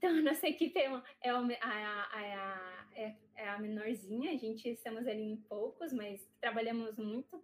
Então, 0.00 0.10
nossa 0.24 0.48
equipe 0.48 0.78
é, 0.78 0.86
é, 1.20 1.30
a, 1.30 2.86
é, 2.96 3.14
é 3.36 3.48
a 3.48 3.58
menorzinha, 3.58 4.32
a 4.32 4.36
gente 4.36 4.66
estamos 4.70 5.06
ali 5.06 5.22
em 5.22 5.36
poucos, 5.36 5.92
mas 5.92 6.26
trabalhamos 6.40 6.96
muito. 6.96 7.42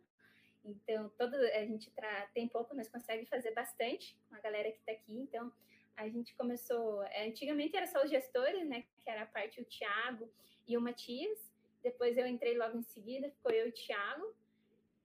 Então, 0.64 1.10
todo, 1.10 1.34
a 1.34 1.64
gente 1.66 1.90
tra, 1.90 2.26
tem 2.32 2.48
pouco, 2.48 2.75
mas 2.75 2.88
consegue 2.88 3.26
fazer 3.26 3.52
bastante 3.52 4.18
com 4.28 4.34
a 4.34 4.40
galera 4.40 4.72
que 4.72 4.78
está 4.78 4.92
aqui. 4.92 5.14
Então, 5.14 5.52
a 5.96 6.08
gente 6.08 6.34
começou. 6.34 7.04
É, 7.04 7.28
antigamente 7.28 7.76
era 7.76 7.86
só 7.86 8.02
os 8.02 8.10
gestores, 8.10 8.66
né? 8.66 8.84
Que 9.04 9.10
era 9.10 9.22
a 9.22 9.26
parte 9.26 9.60
o 9.60 9.64
Thiago 9.64 10.28
e 10.66 10.76
o 10.78 10.80
Matias. 10.80 11.38
Depois 11.82 12.16
eu 12.16 12.26
entrei 12.26 12.56
logo 12.56 12.78
em 12.78 12.82
seguida, 12.82 13.30
ficou 13.30 13.52
eu 13.52 13.66
e 13.66 13.68
o 13.68 13.72
Thiago. 13.72 14.34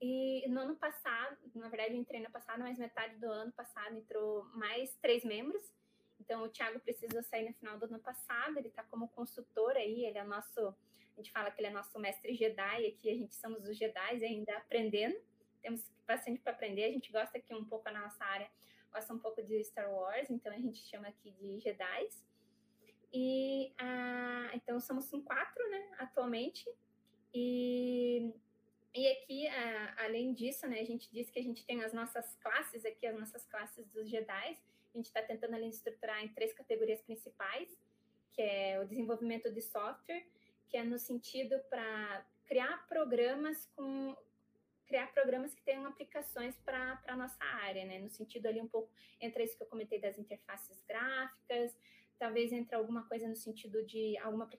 E 0.01 0.47
no 0.47 0.61
ano 0.61 0.75
passado, 0.77 1.37
na 1.53 1.67
verdade, 1.67 1.93
eu 1.93 1.99
entrei 1.99 2.21
no 2.21 2.31
passado, 2.31 2.61
mas 2.61 2.77
metade 2.77 3.17
do 3.17 3.27
ano 3.27 3.51
passado 3.51 3.95
entrou 3.95 4.45
mais 4.45 4.95
três 4.95 5.23
membros. 5.23 5.61
Então, 6.21 6.43
o 6.43 6.49
Thiago 6.49 6.79
precisou 6.79 7.23
sair 7.23 7.47
no 7.47 7.53
final 7.55 7.77
do 7.79 7.85
ano 7.85 7.99
passado, 7.99 8.57
ele 8.57 8.67
está 8.67 8.83
como 8.83 9.07
consultor 9.09 9.71
aí, 9.75 10.05
ele 10.05 10.19
é 10.19 10.23
nosso, 10.23 10.59
a 10.69 11.15
gente 11.17 11.31
fala 11.31 11.49
que 11.49 11.59
ele 11.59 11.67
é 11.67 11.71
nosso 11.71 11.97
mestre 11.99 12.35
Jedi, 12.35 12.85
aqui 12.85 13.09
a 13.09 13.15
gente 13.15 13.35
somos 13.35 13.67
os 13.67 13.75
Jedi 13.75 14.23
ainda 14.23 14.55
aprendendo, 14.55 15.19
temos 15.63 15.91
bastante 16.07 16.39
para 16.39 16.53
aprender, 16.53 16.85
a 16.85 16.91
gente 16.91 17.11
gosta 17.11 17.37
aqui 17.39 17.53
um 17.55 17.65
pouco 17.65 17.89
na 17.89 18.01
nossa 18.01 18.23
área, 18.23 18.49
gosta 18.93 19.11
um 19.13 19.19
pouco 19.19 19.41
de 19.41 19.63
Star 19.63 19.91
Wars, 19.91 20.29
então 20.29 20.53
a 20.53 20.59
gente 20.59 20.79
chama 20.89 21.07
aqui 21.07 21.31
de 21.31 21.59
Jedi. 21.59 22.09
E, 23.13 23.73
ah, 23.77 24.51
então, 24.53 24.79
somos 24.79 25.11
em 25.11 25.21
quatro, 25.21 25.69
né, 25.69 25.91
atualmente, 25.97 26.69
e 27.33 28.31
e 28.93 29.07
aqui, 29.07 29.47
além 29.97 30.33
disso, 30.33 30.67
né, 30.67 30.81
a 30.81 30.85
gente 30.85 31.09
diz 31.13 31.29
que 31.29 31.39
a 31.39 31.41
gente 31.41 31.65
tem 31.65 31.81
as 31.81 31.93
nossas 31.93 32.35
classes 32.43 32.83
aqui, 32.83 33.07
as 33.07 33.17
nossas 33.17 33.45
classes 33.45 33.87
dos 33.87 34.09
Jedi. 34.09 34.57
A 34.93 34.97
gente 34.97 35.05
está 35.05 35.21
tentando 35.21 35.55
ali 35.55 35.69
estruturar 35.69 36.23
em 36.23 36.29
três 36.29 36.53
categorias 36.53 37.01
principais, 37.01 37.69
que 38.33 38.41
é 38.41 38.79
o 38.79 38.85
desenvolvimento 38.85 39.51
de 39.51 39.61
software, 39.61 40.25
que 40.67 40.77
é 40.77 40.83
no 40.83 40.97
sentido 40.97 41.59
para 41.69 42.25
criar 42.45 42.87
programas 42.87 43.65
com 43.75 44.15
criar 44.85 45.07
programas 45.13 45.53
que 45.53 45.61
tenham 45.61 45.85
aplicações 45.85 46.53
para 46.65 47.01
a 47.07 47.15
nossa 47.15 47.41
área, 47.41 47.85
né? 47.85 47.99
No 47.99 48.09
sentido 48.09 48.47
ali 48.47 48.59
um 48.59 48.67
pouco 48.67 48.91
entre 49.21 49.45
isso 49.45 49.55
que 49.55 49.63
eu 49.63 49.67
comentei 49.67 50.01
das 50.01 50.19
interfaces 50.19 50.83
gráficas, 50.85 51.73
talvez 52.19 52.51
entre 52.51 52.75
alguma 52.75 53.07
coisa 53.07 53.25
no 53.25 53.35
sentido 53.35 53.85
de 53.85 54.17
alguma 54.17 54.49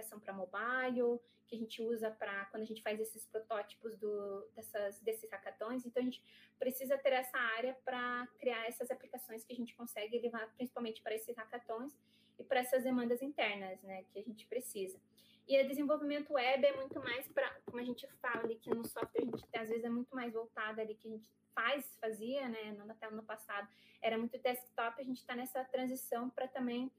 aplicação 0.00 0.18
para 0.18 0.32
mobile, 0.32 1.20
que 1.46 1.56
a 1.56 1.58
gente 1.58 1.82
usa 1.82 2.10
para 2.10 2.46
quando 2.46 2.62
a 2.62 2.66
gente 2.66 2.82
faz 2.82 2.98
esses 3.00 3.26
protótipos 3.26 3.96
do, 3.96 4.48
dessas, 4.54 5.00
desses 5.00 5.28
hackathons. 5.30 5.84
Então, 5.84 6.00
a 6.00 6.04
gente 6.04 6.22
precisa 6.58 6.96
ter 6.96 7.12
essa 7.12 7.36
área 7.38 7.76
para 7.84 8.26
criar 8.38 8.66
essas 8.66 8.90
aplicações 8.90 9.44
que 9.44 9.52
a 9.52 9.56
gente 9.56 9.74
consegue 9.74 10.18
levar 10.18 10.48
principalmente 10.54 11.02
para 11.02 11.14
esses 11.14 11.36
hackathons 11.36 11.96
e 12.38 12.44
para 12.44 12.60
essas 12.60 12.84
demandas 12.84 13.20
internas, 13.20 13.82
né, 13.82 14.04
que 14.12 14.18
a 14.18 14.22
gente 14.22 14.46
precisa. 14.46 14.98
E 15.46 15.60
o 15.60 15.66
desenvolvimento 15.66 16.32
web 16.32 16.64
é 16.64 16.76
muito 16.76 17.00
mais 17.00 17.26
para, 17.28 17.50
como 17.66 17.78
a 17.78 17.84
gente 17.84 18.06
fala 18.22 18.44
ali, 18.44 18.54
que 18.54 18.70
no 18.70 18.84
software 18.84 19.22
a 19.22 19.24
gente 19.24 19.44
às 19.52 19.68
vezes 19.68 19.84
é 19.84 19.90
muito 19.90 20.14
mais 20.14 20.32
voltada 20.32 20.80
ali 20.80 20.94
que 20.94 21.08
a 21.08 21.10
gente 21.10 21.28
faz, 21.52 21.96
fazia, 22.00 22.48
né, 22.48 22.72
no, 22.72 22.90
até 22.90 23.10
no 23.10 23.24
passado, 23.24 23.68
era 24.00 24.16
muito 24.16 24.38
desktop, 24.38 25.00
a 25.00 25.04
gente 25.04 25.18
está 25.18 25.34
nessa 25.34 25.64
transição 25.64 26.30
para 26.30 26.46
também 26.46 26.90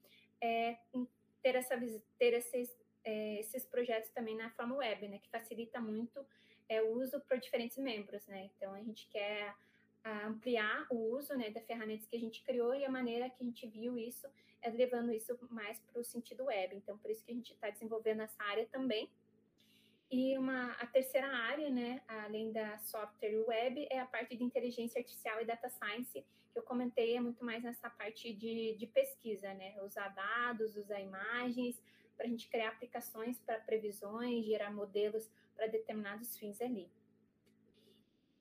é, 0.42 0.78
ter 1.42 1.56
essa 1.56 1.78
ter 2.20 2.34
esses 2.34 2.81
é, 3.04 3.40
esses 3.40 3.66
projetos 3.66 4.10
também 4.12 4.36
na 4.36 4.50
forma 4.52 4.76
web, 4.76 5.08
né, 5.08 5.20
que 5.20 5.30
facilita 5.30 5.80
muito 5.80 6.26
é, 6.70 6.82
o 6.82 7.00
uso 7.00 7.20
para 7.22 7.38
diferentes 7.38 7.78
membros, 7.78 8.26
né. 8.28 8.50
Então 8.56 8.74
a 8.74 8.82
gente 8.82 9.08
quer 9.10 9.56
ampliar 10.04 10.88
o 10.90 10.96
uso 11.16 11.36
né, 11.36 11.52
das 11.52 11.66
ferramentas 11.66 12.08
que 12.08 12.16
a 12.16 12.20
gente 12.20 12.44
criou 12.44 12.74
e 12.74 12.84
a 12.84 12.90
maneira 12.90 13.30
que 13.30 13.44
a 13.44 13.46
gente 13.46 13.68
viu 13.68 13.98
isso 13.98 14.28
é 14.62 14.70
levando 14.70 15.12
isso 15.12 15.38
mais 15.50 15.80
para 15.80 16.00
o 16.00 16.04
sentido 16.04 16.46
web. 16.46 16.76
Então, 16.76 16.98
por 16.98 17.10
isso 17.12 17.24
que 17.24 17.32
a 17.32 17.36
gente 17.36 17.54
está 17.54 17.70
desenvolvendo 17.70 18.22
essa 18.22 18.44
área 18.44 18.66
também. 18.68 19.10
E 20.10 20.38
uma, 20.38 20.72
a 20.74 20.86
terceira 20.86 21.28
área, 21.28 21.70
né, 21.70 22.02
além 22.08 22.52
da 22.52 22.78
software 22.80 23.44
web, 23.48 23.88
é 23.90 24.00
a 24.00 24.06
parte 24.06 24.36
de 24.36 24.44
inteligência 24.44 25.00
artificial 25.00 25.42
e 25.42 25.46
data 25.46 25.70
science, 25.70 26.26
que 26.52 26.60
eu 26.60 26.64
comentei, 26.64 27.16
é 27.16 27.22
muito 27.22 27.46
mais 27.46 27.64
nessa 27.64 27.90
parte 27.90 28.34
de, 28.34 28.76
de 28.76 28.88
pesquisa, 28.88 29.54
né, 29.54 29.74
usar 29.82 30.10
dados, 30.10 30.76
usar 30.76 31.00
imagens, 31.00 31.82
para 32.22 32.28
a 32.28 32.30
gente 32.30 32.48
criar 32.50 32.70
aplicações 32.70 33.40
para 33.40 33.60
previsões, 33.60 34.46
gerar 34.46 34.72
modelos 34.72 35.28
para 35.56 35.66
determinados 35.66 36.38
fins 36.38 36.62
ali. 36.62 36.88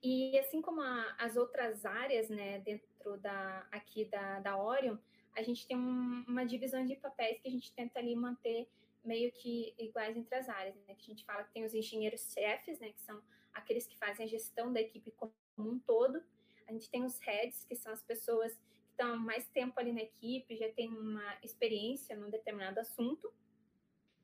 E 0.03 0.39
assim 0.39 0.61
como 0.61 0.83
a, 0.83 1.17
as 1.19 1.35
outras 1.39 1.87
áreas, 1.87 2.29
né, 2.29 2.59
dentro 2.59 3.17
da 3.17 3.67
aqui 3.73 4.05
da, 4.05 4.39
da 4.41 4.63
Orion, 4.63 4.99
a 5.35 5.43
gente 5.43 5.67
tem 5.67 5.79
um, 5.79 6.25
uma 6.29 6.45
divisão 6.45 6.85
de 6.85 6.95
papéis 6.97 7.41
que 7.41 7.49
a 7.49 7.51
gente 7.51 7.73
tenta 7.73 7.99
ali 7.99 8.15
manter 8.15 8.69
meio 9.03 9.33
que 9.33 9.75
iguais 9.79 10.15
entre 10.15 10.35
as 10.35 10.47
áreas, 10.47 10.75
né? 10.87 10.95
Que 10.95 11.11
a 11.11 11.15
gente 11.15 11.25
fala 11.25 11.45
que 11.45 11.53
tem 11.53 11.65
os 11.65 11.73
engenheiros-chefes, 11.73 12.79
né, 12.81 12.91
que 12.91 13.01
são 13.01 13.23
aqueles 13.55 13.87
que 13.87 13.97
fazem 13.97 14.27
a 14.27 14.29
gestão 14.29 14.71
da 14.71 14.81
equipe 14.81 15.11
como 15.13 15.33
um 15.57 15.79
todo. 15.79 16.23
A 16.69 16.73
gente 16.73 16.91
tem 16.91 17.03
os 17.03 17.19
heads, 17.21 17.65
que 17.65 17.75
são 17.75 17.93
as 17.95 18.03
pessoas 18.03 18.53
que 18.55 18.91
estão 18.91 19.17
mais 19.17 19.49
tempo 19.49 19.81
ali 19.81 19.91
na 19.91 20.03
equipe, 20.03 20.55
já 20.55 20.69
têm 20.71 20.91
uma 20.91 21.39
experiência 21.43 22.15
num 22.15 22.29
determinado 22.29 22.79
assunto. 22.79 23.33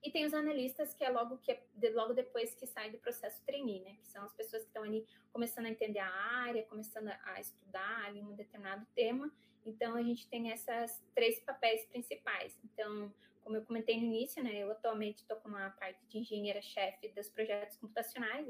E 0.03 0.11
tem 0.11 0.25
os 0.25 0.35
analistas, 0.35 0.95
que 0.95 1.03
é 1.03 1.11
logo, 1.11 1.39
que 1.39 1.51
é 1.53 1.61
logo 1.91 2.13
depois 2.13 2.55
que 2.55 2.67
sai 2.67 2.91
do 2.91 2.99
processo 2.99 3.43
trainee, 3.45 3.81
né? 3.81 3.97
Que 4.01 4.07
são 4.07 4.25
as 4.25 4.33
pessoas 4.35 4.63
que 4.63 4.69
estão 4.69 4.85
ali 4.85 5.07
começando 5.33 5.67
a 5.67 5.71
entender 5.71 5.99
a 5.99 6.11
área, 6.11 6.63
começando 6.65 7.09
a 7.09 7.41
estudar 7.41 8.05
ali 8.05 8.21
um 8.23 8.35
determinado 8.35 8.87
tema. 8.95 9.33
Então, 9.65 9.97
a 9.97 10.03
gente 10.03 10.29
tem 10.29 10.53
essas 10.53 11.03
três 11.15 11.41
papéis 11.41 11.85
principais. 11.87 12.57
Então, 12.65 13.13
como 13.43 13.57
eu 13.57 13.65
comentei 13.65 13.97
no 13.97 14.05
início, 14.05 14.43
né? 14.43 14.59
Eu 14.59 14.71
atualmente 14.71 15.19
estou 15.19 15.37
com 15.39 15.49
uma 15.49 15.71
parte 15.71 16.05
de 16.07 16.19
engenheira-chefe 16.19 17.09
dos 17.09 17.29
projetos 17.29 17.77
computacionais, 17.77 18.47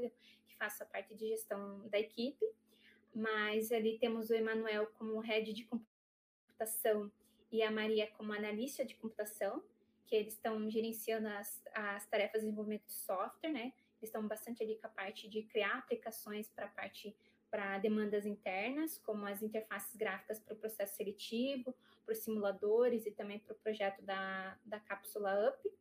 que 0.47 0.55
faço 0.57 0.83
a 0.83 0.85
parte 0.85 1.15
de 1.15 1.27
gestão 1.29 1.87
da 1.89 1.99
equipe. 1.99 2.45
Mas 3.13 3.71
ali 3.71 3.97
temos 3.97 4.29
o 4.29 4.35
Emanuel 4.35 4.87
como 4.97 5.19
head 5.19 5.53
de 5.53 5.63
computação 5.65 7.11
e 7.51 7.63
a 7.63 7.71
Maria 7.71 8.07
como 8.17 8.33
analista 8.33 8.85
de 8.85 8.95
computação 8.95 9.63
que 10.07 10.15
eles 10.15 10.33
estão 10.33 10.69
gerenciando 10.69 11.27
as, 11.27 11.61
as 11.73 12.05
tarefas 12.07 12.41
de 12.41 12.47
desenvolvimento 12.47 12.85
de 12.85 12.93
software, 12.93 13.51
né? 13.51 13.73
Eles 13.99 14.09
estão 14.09 14.27
bastante 14.27 14.63
ali 14.63 14.75
com 14.77 14.87
a 14.87 14.89
parte 14.89 15.27
de 15.29 15.43
criar 15.43 15.77
aplicações 15.77 16.49
para 16.49 16.67
parte 16.67 17.15
para 17.49 17.77
demandas 17.77 18.25
internas, 18.25 18.97
como 18.97 19.25
as 19.25 19.41
interfaces 19.41 19.95
gráficas 19.95 20.39
para 20.39 20.53
o 20.53 20.57
processo 20.57 20.97
seletivo, 20.97 21.73
para 22.05 22.11
os 22.11 22.19
simuladores 22.19 23.05
e 23.05 23.11
também 23.11 23.39
para 23.39 23.53
o 23.53 23.57
projeto 23.57 24.01
da, 24.01 24.57
da 24.65 24.79
cápsula 24.81 25.49
UP. 25.49 25.71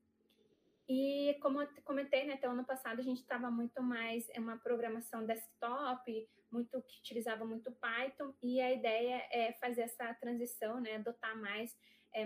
E 0.88 1.37
como 1.42 1.61
eu 1.61 1.68
comentei, 1.83 2.25
né, 2.25 2.35
até 2.35 2.49
o 2.49 2.52
ano 2.52 2.64
passado 2.64 3.00
a 3.00 3.02
gente 3.02 3.21
estava 3.21 3.50
muito 3.50 3.83
mais 3.83 4.28
em 4.30 4.38
uma 4.38 4.56
programação 4.56 5.26
desktop, 5.26 6.28
muito 6.50 6.80
que 6.83 7.00
utilizava 7.00 7.45
muito 7.45 7.73
Python, 7.73 8.33
e 8.40 8.61
a 8.61 8.73
ideia 8.73 9.26
é 9.33 9.52
fazer 9.54 9.83
essa 9.83 10.14
transição, 10.14 10.80
né, 10.80 10.95
adotar 10.95 11.37
mais 11.40 11.76
é, 12.12 12.25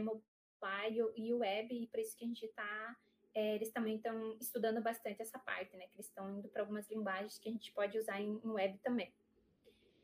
mobile 0.60 1.12
e 1.16 1.32
web, 1.32 1.74
e 1.74 1.86
por 1.86 2.00
isso 2.00 2.16
que 2.16 2.24
a 2.24 2.28
gente 2.28 2.44
está, 2.44 2.96
é, 3.34 3.54
eles 3.54 3.70
também 3.70 3.96
estão 3.96 4.36
estudando 4.40 4.82
bastante 4.82 5.22
essa 5.22 5.38
parte, 5.38 5.76
né? 5.76 5.86
Que 5.86 5.96
eles 5.96 6.06
estão 6.06 6.38
indo 6.38 6.48
para 6.48 6.62
algumas 6.62 6.88
linguagens 6.88 7.38
que 7.38 7.48
a 7.48 7.52
gente 7.52 7.72
pode 7.72 7.98
usar 7.98 8.20
em, 8.20 8.40
em 8.44 8.50
web 8.50 8.78
também. 8.78 9.12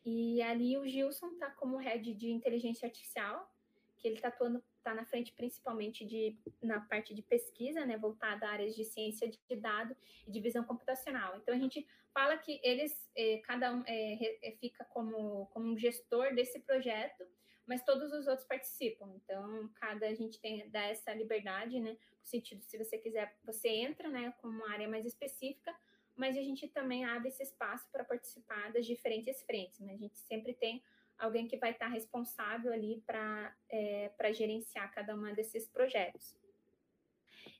E 0.04 0.40
ali 0.42 0.78
o 0.78 0.86
Gilson 0.86 1.32
está 1.32 1.50
como 1.50 1.78
head 1.78 2.14
de 2.14 2.30
inteligência 2.30 2.86
artificial, 2.86 3.52
que 3.98 4.06
ele 4.06 4.16
está 4.16 4.28
atuando, 4.28 4.62
está 4.78 4.94
na 4.94 5.04
frente 5.04 5.32
principalmente 5.32 6.04
de, 6.04 6.38
na 6.62 6.80
parte 6.80 7.12
de 7.12 7.22
pesquisa, 7.22 7.84
né, 7.84 7.96
voltada 7.96 8.46
a 8.46 8.50
áreas 8.50 8.76
de 8.76 8.84
ciência 8.84 9.28
de 9.28 9.56
dado 9.56 9.96
e 10.26 10.30
de 10.30 10.40
visão 10.40 10.62
computacional. 10.64 11.36
Então 11.36 11.52
a 11.52 11.58
gente 11.58 11.84
fala 12.14 12.38
que 12.38 12.60
eles, 12.62 13.10
eh, 13.16 13.38
cada 13.44 13.74
um 13.74 13.82
eh, 13.86 14.56
fica 14.60 14.84
como, 14.84 15.46
como 15.46 15.72
um 15.72 15.76
gestor 15.76 16.34
desse 16.34 16.60
projeto, 16.60 17.26
mas 17.66 17.84
todos 17.84 18.12
os 18.12 18.26
outros 18.26 18.46
participam. 18.46 19.12
Então, 19.16 19.68
cada 19.74 20.06
a 20.06 20.14
gente 20.14 20.40
tem 20.40 20.68
dá 20.70 20.82
essa 20.82 21.12
liberdade, 21.12 21.80
né? 21.80 21.92
No 21.92 22.26
sentido, 22.26 22.62
se 22.62 22.78
você 22.78 22.96
quiser, 22.96 23.36
você 23.44 23.68
entra, 23.68 24.08
né, 24.08 24.32
com 24.40 24.48
uma 24.48 24.70
área 24.70 24.88
mais 24.88 25.04
específica, 25.04 25.74
mas 26.14 26.36
a 26.36 26.42
gente 26.42 26.68
também 26.68 27.04
abre 27.04 27.28
esse 27.28 27.42
espaço 27.42 27.90
para 27.90 28.04
participar 28.04 28.72
das 28.72 28.86
diferentes 28.86 29.42
frentes, 29.42 29.80
né? 29.80 29.94
A 29.94 29.98
gente 29.98 30.18
sempre 30.18 30.54
tem 30.54 30.82
alguém 31.18 31.46
que 31.46 31.56
vai 31.56 31.72
estar 31.72 31.88
responsável 31.88 32.72
ali 32.72 33.02
para 33.06 33.54
é, 33.70 34.10
gerenciar 34.32 34.92
cada 34.92 35.14
um 35.14 35.34
desses 35.34 35.66
projetos. 35.68 36.36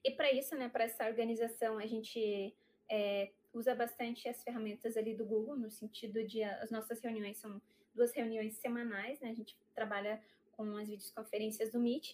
E 0.05 0.11
para 0.11 0.31
isso, 0.33 0.55
né, 0.55 0.69
para 0.69 0.85
essa 0.85 1.07
organização, 1.07 1.79
a 1.79 1.87
gente 1.87 2.55
é, 2.91 3.33
usa 3.53 3.75
bastante 3.75 4.29
as 4.29 4.43
ferramentas 4.43 4.97
ali 4.97 5.15
do 5.15 5.25
Google, 5.25 5.57
no 5.57 5.71
sentido 5.71 6.25
de 6.25 6.43
as 6.43 6.71
nossas 6.71 7.01
reuniões 7.01 7.39
são 7.39 7.61
duas 7.97 8.13
reuniões 8.15 8.55
semanais, 8.59 9.21
né? 9.21 9.31
A 9.31 9.35
gente 9.35 9.59
trabalha 9.75 10.23
com 10.53 10.77
as 10.77 10.89
videoconferências 10.89 11.73
do 11.73 11.81
Meet. 11.81 12.13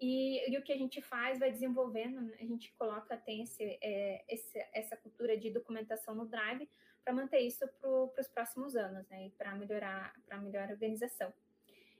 E, 0.00 0.50
e 0.50 0.56
o 0.56 0.62
que 0.62 0.72
a 0.72 0.76
gente 0.76 1.02
faz 1.02 1.38
vai 1.40 1.50
desenvolvendo, 1.50 2.20
né? 2.20 2.36
a 2.40 2.44
gente 2.44 2.72
coloca, 2.74 3.16
tem 3.16 3.42
esse, 3.42 3.78
é, 3.82 4.24
esse, 4.28 4.56
essa 4.72 4.96
cultura 4.96 5.36
de 5.36 5.50
documentação 5.50 6.14
no 6.14 6.24
Drive 6.24 6.68
para 7.04 7.12
manter 7.12 7.40
isso 7.40 7.66
para 7.80 8.20
os 8.20 8.28
próximos 8.28 8.76
anos, 8.76 9.08
né? 9.08 9.26
E 9.26 9.30
para 9.30 9.54
melhorar, 9.54 10.14
para 10.26 10.38
melhorar 10.38 10.68
a 10.68 10.72
organização. 10.72 11.32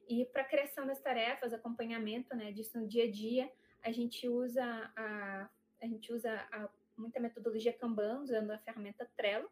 E 0.09 0.25
para 0.27 0.43
a 0.43 0.45
criação 0.45 0.87
das 0.87 1.01
tarefas, 1.01 1.53
acompanhamento, 1.53 2.35
né, 2.35 2.53
disso 2.53 2.79
no 2.79 2.87
dia 2.87 3.05
a 3.05 3.11
dia, 3.11 3.51
a 3.83 3.93
gente 3.93 4.29
usa 4.29 4.65
a, 4.97 5.51
a 5.83 5.87
gente 5.87 6.13
usa 6.13 6.33
a, 6.51 6.69
muita 6.97 7.21
metodologia 7.21 7.73
Kanban, 7.73 8.23
usando 8.23 8.51
a 8.51 8.59
ferramenta 8.59 9.11
Trello, 9.17 9.51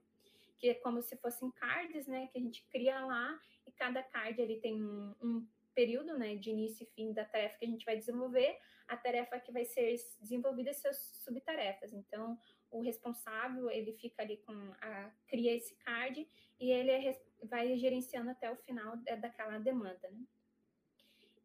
que 0.59 0.71
é 0.71 0.75
como 0.75 1.03
se 1.03 1.17
fossem 1.17 1.51
cards, 1.51 2.07
né, 2.07 2.29
que 2.29 2.39
a 2.39 2.41
gente 2.41 2.65
cria 2.71 3.05
lá 3.05 3.39
e 3.67 3.73
cada 3.73 4.03
card 4.03 4.41
ele 4.41 4.61
tem 4.61 4.83
um, 4.83 5.15
um 5.23 5.47
período, 5.75 6.17
né, 6.19 6.37
de 6.37 6.51
início 6.51 6.85
e 6.85 6.95
fim 6.95 7.13
da 7.13 7.25
tarefa 7.25 7.59
que 7.59 7.65
a 7.65 7.69
gente 7.69 7.85
vai 7.85 7.97
desenvolver, 7.97 8.59
a 8.89 8.97
tarefa 8.97 9.39
que 9.39 9.53
vai 9.53 9.65
ser 9.65 9.97
desenvolvida 10.21 10.71
e 10.71 10.75
suas 10.75 10.97
subtarefas. 11.25 11.93
Então, 11.93 12.39
o 12.71 12.81
responsável, 12.81 13.71
ele 13.71 13.93
fica 13.93 14.23
ali 14.23 14.39
com 14.39 14.53
a 14.81 15.11
cria 15.29 15.55
esse 15.55 15.75
card 15.77 16.27
e 16.59 16.71
ele 16.71 16.91
é, 16.91 17.23
vai 17.45 17.77
gerenciando 17.77 18.31
até 18.31 18.51
o 18.51 18.57
final 18.57 18.97
daquela 19.21 19.59
demanda, 19.59 20.11
né? 20.11 20.25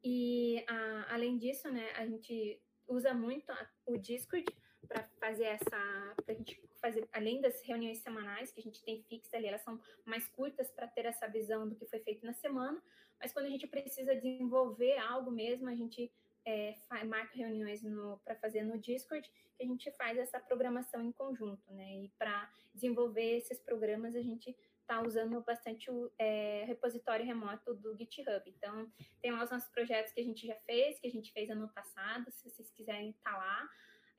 E 0.04 0.64
a, 0.68 1.14
além 1.14 1.38
disso, 1.38 1.70
né, 1.70 1.92
a 1.96 2.08
gente 2.08 2.60
usa 2.88 3.14
muito 3.14 3.52
o 3.86 3.98
Discord 3.98 4.46
para 4.88 5.04
fazer 5.20 5.46
essa, 5.46 6.16
para 6.24 6.34
a 6.34 6.38
gente 6.38 6.60
fazer, 6.82 7.08
além 7.14 7.40
das 7.40 7.62
reuniões 7.62 8.00
semanais 8.00 8.52
que 8.52 8.60
a 8.60 8.64
gente 8.64 8.84
tem 8.84 9.04
fixa 9.04 9.38
ali, 9.38 9.48
elas 9.48 9.62
são 9.62 9.80
mais 10.06 10.28
curtas 10.28 10.70
para 10.72 10.88
ter 10.88 11.06
essa 11.06 11.28
visão 11.28 11.68
do 11.68 11.76
que 11.76 11.86
foi 11.86 12.00
feito 12.00 12.26
na 12.26 12.34
semana, 12.34 12.82
mas 13.20 13.32
quando 13.32 13.46
a 13.46 13.50
gente 13.50 13.68
precisa 13.68 14.16
desenvolver 14.16 14.98
algo 14.98 15.32
mesmo, 15.32 15.70
a 15.70 15.76
gente 15.76 16.12
é, 16.46 16.76
marca 17.06 17.38
reuniões 17.38 17.82
para 18.26 18.36
fazer 18.36 18.64
no 18.64 18.80
Discord, 18.80 19.30
que 19.56 19.64
a 19.64 19.66
gente 19.66 19.92
faz 19.92 20.18
essa 20.18 20.40
programação 20.40 21.04
em 21.04 21.12
conjunto, 21.12 21.72
né? 21.72 22.04
E 22.04 22.10
para 22.18 22.52
desenvolver 22.74 23.38
esses 23.38 23.60
programas, 23.60 24.16
a 24.16 24.22
gente 24.22 24.58
está 24.82 25.02
usando 25.02 25.40
bastante 25.42 25.90
o 25.90 26.12
é, 26.18 26.66
repositório 26.66 27.26
remoto 27.26 27.74
do 27.76 27.96
GitHub. 27.96 28.44
Então, 28.48 28.92
tem 29.22 29.32
lá 29.32 29.44
os 29.44 29.52
nossos 29.52 29.70
projetos 29.70 30.12
que 30.12 30.20
a 30.20 30.24
gente 30.24 30.46
já 30.46 30.56
fez, 30.66 31.00
que 31.00 31.08
a 31.08 31.12
gente 31.12 31.32
fez 31.32 31.50
ano 31.50 31.70
passado. 31.70 32.30
Se 32.32 32.50
vocês 32.50 32.70
quiserem 32.72 33.12
estar 33.12 33.32
tá 33.32 33.38
lá, 33.38 33.70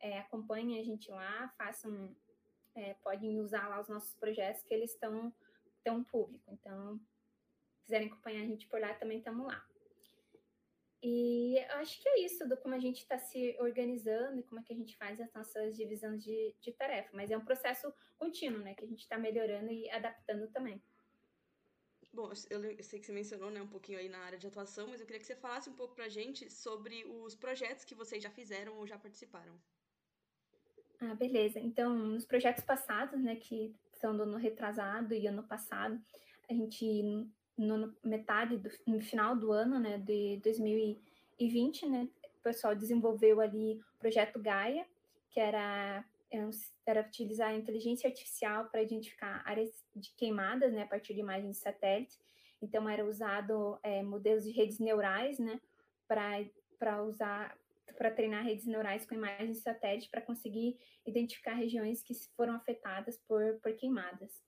é, 0.01 0.19
acompanhem 0.19 0.81
a 0.81 0.85
gente 0.85 1.11
lá, 1.11 1.53
façam, 1.59 2.17
é, 2.75 2.95
podem 2.95 3.41
usar 3.41 3.69
lá 3.69 3.81
os 3.81 3.89
nossos 3.89 4.15
projetos 4.15 4.63
que 4.63 4.73
eles 4.73 4.93
estão 4.93 5.33
tão 5.85 6.03
público. 6.05 6.51
Então, 6.53 6.99
se 7.75 7.85
quiserem 7.85 8.09
acompanhar 8.09 8.43
a 8.43 8.47
gente 8.47 8.67
por 8.69 8.81
lá, 8.81 8.95
também 8.95 9.19
estamos 9.19 9.47
lá. 9.47 9.65
E 11.03 11.59
eu 11.59 11.77
acho 11.79 12.01
que 12.01 12.09
é 12.09 12.21
isso, 12.21 12.49
do 12.49 12.57
como 12.57 12.77
a 12.77 12.79
gente 12.79 12.99
está 12.99 13.19
se 13.19 13.57
organizando 13.59 14.39
e 14.39 14.45
como 14.45 14.61
é 14.61 14.63
que 14.63 14.73
a 14.73 14.77
gente 14.77 14.97
faz 14.97 15.21
as 15.21 15.33
nossas 15.33 15.77
divisões 15.77 16.23
de, 16.23 16.55
de 16.61 16.73
tarefa. 16.73 17.11
Mas 17.13 17.31
é 17.31 17.37
um 17.37 17.45
processo 17.45 17.93
contínuo, 18.17 18.61
né? 18.61 18.75
Que 18.75 18.85
a 18.85 18.87
gente 18.87 19.01
está 19.01 19.19
melhorando 19.19 19.73
e 19.73 19.91
adaptando 19.91 20.49
também. 20.53 20.81
Bom, 22.13 22.31
eu 22.51 22.83
sei 22.85 23.01
que 23.01 23.07
você 23.07 23.13
mencionou 23.13 23.51
né, 23.51 23.61
um 23.61 23.67
pouquinho 23.67 23.99
aí 23.99 24.09
na 24.09 24.19
área 24.19 24.39
de 24.39 24.47
atuação, 24.47 24.87
mas 24.87 25.01
eu 25.01 25.07
queria 25.07 25.19
que 25.19 25.27
você 25.27 25.35
falasse 25.35 25.71
um 25.71 25.75
pouco 25.75 25.95
para 25.95 26.05
a 26.05 26.11
gente 26.11 26.49
sobre 26.51 27.05
os 27.07 27.35
projetos 27.35 27.85
que 27.85 27.95
vocês 27.95 28.23
já 28.23 28.31
fizeram 28.31 28.77
ou 28.77 28.87
já 28.87 28.99
participaram. 28.99 29.59
Ah, 31.05 31.17
beleza. 31.17 31.59
Então, 31.59 31.93
nos 31.97 32.25
projetos 32.25 32.63
passados, 32.63 33.21
né, 33.21 33.35
que 33.35 33.75
são 33.95 34.17
do 34.17 34.23
ano 34.23 34.37
retrasado 34.37 35.13
e 35.13 35.27
ano 35.27 35.43
passado, 35.43 36.01
a 36.49 36.55
gente 36.55 37.27
no 37.59 37.93
metade 38.05 38.57
do 38.57 38.71
no 38.87 39.01
final 39.01 39.35
do 39.35 39.51
ano, 39.51 39.81
né, 39.81 39.99
de 39.99 40.41
2020, 40.45 41.89
né, 41.89 42.09
o 42.39 42.43
pessoal 42.43 42.77
desenvolveu 42.77 43.41
ali 43.41 43.81
o 43.97 43.99
projeto 43.99 44.39
Gaia, 44.39 44.87
que 45.29 45.41
era 45.41 46.05
é 46.31 46.49
era 46.87 47.01
utilizar 47.01 47.51
a 47.51 47.57
inteligência 47.57 48.09
artificial 48.09 48.67
para 48.67 48.83
identificar 48.83 49.43
áreas 49.45 49.85
de 49.95 50.11
queimadas, 50.13 50.73
né, 50.73 50.83
a 50.83 50.87
partir 50.87 51.15
de 51.15 51.21
imagens 51.21 51.57
de 51.57 51.63
satélite. 51.63 52.17
Então 52.61 52.89
era 52.89 53.05
usado 53.05 53.77
é, 53.83 54.03
modelos 54.03 54.45
de 54.45 54.53
redes 54.53 54.79
neurais, 54.79 55.39
né, 55.41 55.61
para 56.07 56.45
para 56.79 57.03
usar 57.03 57.57
para 57.97 58.11
treinar 58.11 58.45
redes 58.45 58.67
neurais 58.67 59.05
com 59.05 59.15
imagens 59.15 59.57
de 59.57 59.63
satélite 59.63 60.11
para 60.11 60.23
conseguir 60.23 60.77
identificar 61.07 61.55
regiões 61.55 62.03
que 62.03 62.15
foram 62.37 62.55
afetadas 62.55 63.19
por, 63.27 63.61
por 63.61 63.73
queimadas 63.75 64.43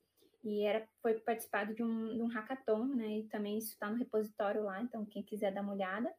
e 0.45 0.63
era 0.63 0.87
foi 1.01 1.15
participado 1.15 1.75
de 1.75 1.83
um, 1.83 2.15
de 2.15 2.23
um 2.23 2.27
hackathon, 2.27 2.85
né? 2.85 3.19
E 3.19 3.23
também 3.25 3.57
isso 3.57 3.73
está 3.73 3.91
no 3.91 3.97
repositório 3.97 4.63
lá, 4.63 4.83
então 4.83 5.05
quem 5.07 5.23
quiser 5.23 5.53
dar 5.53 5.63
uma 5.63 5.73
olhada. 5.73 6.15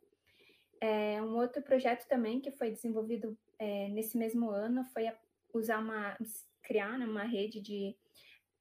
É, 0.81 1.21
um 1.21 1.37
outro 1.37 1.61
projeto 1.61 2.07
também 2.07 2.41
que 2.41 2.51
foi 2.51 2.71
desenvolvido 2.71 3.37
é, 3.59 3.87
nesse 3.89 4.17
mesmo 4.17 4.49
ano 4.49 4.83
foi 4.85 5.05
usar 5.53 5.79
uma 5.79 6.17
criar 6.63 6.97
né, 6.97 7.05
uma 7.05 7.23
rede 7.23 7.61
de 7.61 7.95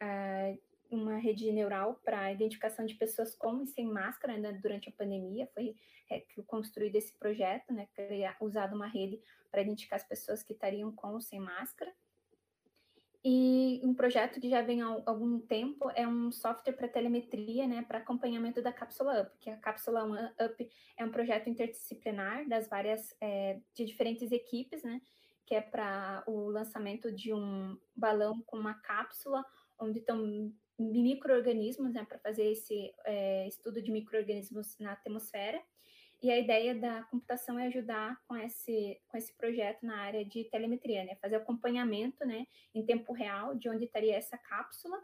uh, 0.03 0.61
uma 0.91 1.17
rede 1.17 1.51
neural 1.53 2.01
para 2.05 2.33
identificação 2.33 2.87
de 2.87 2.95
pessoas 2.95 3.35
com 3.35 3.63
e 3.63 3.67
sem 3.67 3.87
máscara 3.87 4.37
né, 4.37 4.53
durante 4.53 4.89
a 4.89 4.93
pandemia. 4.93 5.49
Foi 5.55 5.75
é, 6.11 6.25
construído 6.47 6.97
esse 6.97 7.17
projeto, 7.19 7.73
né? 7.73 7.89
Usado 8.41 8.75
uma 8.75 8.87
rede 8.87 9.21
para 9.51 9.63
identificar 9.63 9.97
as 9.97 10.07
pessoas 10.07 10.43
que 10.43 10.53
estariam 10.53 10.93
com 10.93 11.13
ou 11.13 11.21
sem 11.21 11.41
máscara. 11.41 11.93
E 13.27 13.81
um 13.83 13.95
projeto 13.95 14.39
que 14.39 14.51
já 14.51 14.61
vem 14.61 14.83
há 14.83 15.03
algum 15.07 15.41
tempo 15.41 15.91
é 15.95 16.07
um 16.07 16.31
software 16.31 16.75
para 16.75 16.87
telemetria, 16.87 17.67
né, 17.67 17.81
para 17.81 17.97
acompanhamento 17.97 18.61
da 18.61 18.71
Cápsula 18.71 19.23
Up, 19.23 19.39
que 19.41 19.49
a 19.49 19.57
Cápsula 19.57 20.35
Up 20.39 20.71
é 20.99 21.05
um 21.07 21.11
projeto 21.11 21.49
interdisciplinar 21.49 22.47
das 22.47 22.69
várias, 22.69 23.17
é, 23.23 23.61
de 23.73 23.87
diferentes 23.87 24.31
equipes, 24.31 24.83
né, 24.83 25.01
que 25.47 25.55
é 25.55 25.63
para 25.63 26.23
o 26.27 26.51
lançamento 26.51 27.11
de 27.11 27.33
um 27.33 27.79
balão 27.97 28.43
com 28.43 28.59
uma 28.59 28.75
cápsula, 28.75 29.43
onde 29.79 30.01
estão 30.01 30.53
micro-organismos, 30.79 31.95
né, 31.95 32.05
para 32.05 32.19
fazer 32.19 32.51
esse 32.51 32.93
é, 33.05 33.47
estudo 33.47 33.81
de 33.81 33.91
micro-organismos 33.91 34.77
na 34.79 34.93
atmosfera. 34.93 35.63
E 36.23 36.31
a 36.31 36.39
ideia 36.39 36.75
da 36.75 37.03
computação 37.05 37.59
é 37.59 37.67
ajudar 37.67 38.19
com 38.27 38.35
esse, 38.37 38.99
com 39.09 39.17
esse 39.17 39.37
projeto 39.37 39.85
na 39.85 39.99
área 39.99 40.25
de 40.25 40.45
telemetria, 40.45 41.05
né? 41.05 41.17
Fazer 41.17 41.37
acompanhamento, 41.37 42.25
né, 42.25 42.47
em 42.75 42.85
tempo 42.85 43.13
real 43.13 43.55
de 43.55 43.69
onde 43.69 43.85
estaria 43.85 44.17
essa 44.17 44.39
cápsula 44.39 45.03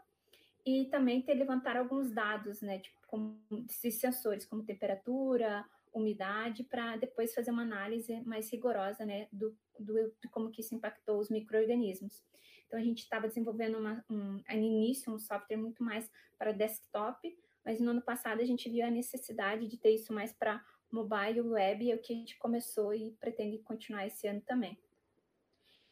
e 0.65 0.85
também 0.85 1.21
ter 1.21 1.35
levantar 1.35 1.77
alguns 1.77 2.11
dados, 2.11 2.61
né, 2.61 2.79
tipo 2.79 2.99
como 3.07 3.39
esses 3.69 3.99
sensores 3.99 4.45
como 4.45 4.63
temperatura, 4.63 5.65
umidade, 5.93 6.63
para 6.63 6.95
depois 6.95 7.33
fazer 7.33 7.51
uma 7.51 7.63
análise 7.63 8.21
mais 8.21 8.49
rigorosa, 8.51 9.05
né, 9.05 9.27
do, 9.31 9.55
do 9.77 10.15
de 10.21 10.27
como 10.29 10.49
que 10.49 10.61
isso 10.61 10.73
impactou 10.73 11.19
os 11.19 11.29
microorganismos. 11.29 12.23
Então 12.71 12.79
a 12.79 12.83
gente 12.83 12.99
estava 12.99 13.27
desenvolvendo 13.27 13.77
uma, 13.77 14.01
um, 14.09 14.37
no 14.37 14.41
início 14.49 15.13
um 15.13 15.19
software 15.19 15.57
muito 15.57 15.83
mais 15.83 16.09
para 16.39 16.53
desktop, 16.53 17.37
mas 17.65 17.81
no 17.81 17.91
ano 17.91 18.01
passado 18.01 18.39
a 18.39 18.45
gente 18.45 18.69
viu 18.69 18.85
a 18.85 18.89
necessidade 18.89 19.67
de 19.67 19.77
ter 19.77 19.93
isso 19.93 20.13
mais 20.13 20.31
para 20.31 20.63
mobile 20.89 21.41
web 21.41 21.91
é 21.91 21.95
o 21.95 21.99
que 21.99 22.13
a 22.13 22.15
gente 22.15 22.37
começou 22.37 22.93
e 22.93 23.11
pretende 23.19 23.57
continuar 23.59 24.07
esse 24.07 24.25
ano 24.25 24.39
também. 24.39 24.79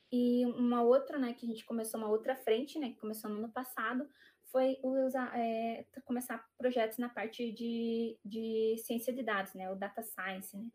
E 0.10 0.46
uma 0.46 0.82
outra, 0.82 1.20
né, 1.20 1.34
que 1.34 1.46
a 1.46 1.50
gente 1.50 1.65
começou 1.65 2.00
uma 2.00 2.10
outra 2.10 2.34
frente, 2.34 2.80
né, 2.80 2.92
que 2.92 3.00
começou 3.00 3.30
no 3.30 3.39
ano 3.39 3.52
passado, 3.52 4.10
foi 4.46 4.80
usar, 4.82 5.38
é, 5.38 5.86
começar 6.06 6.50
projetos 6.58 6.98
na 6.98 7.10
parte 7.10 7.52
de, 7.52 8.18
de 8.24 8.78
ciência 8.86 9.12
de 9.12 9.22
dados, 9.22 9.54
né, 9.54 9.70
o 9.70 9.76
data 9.76 10.02
science, 10.02 10.56
né. 10.56 10.70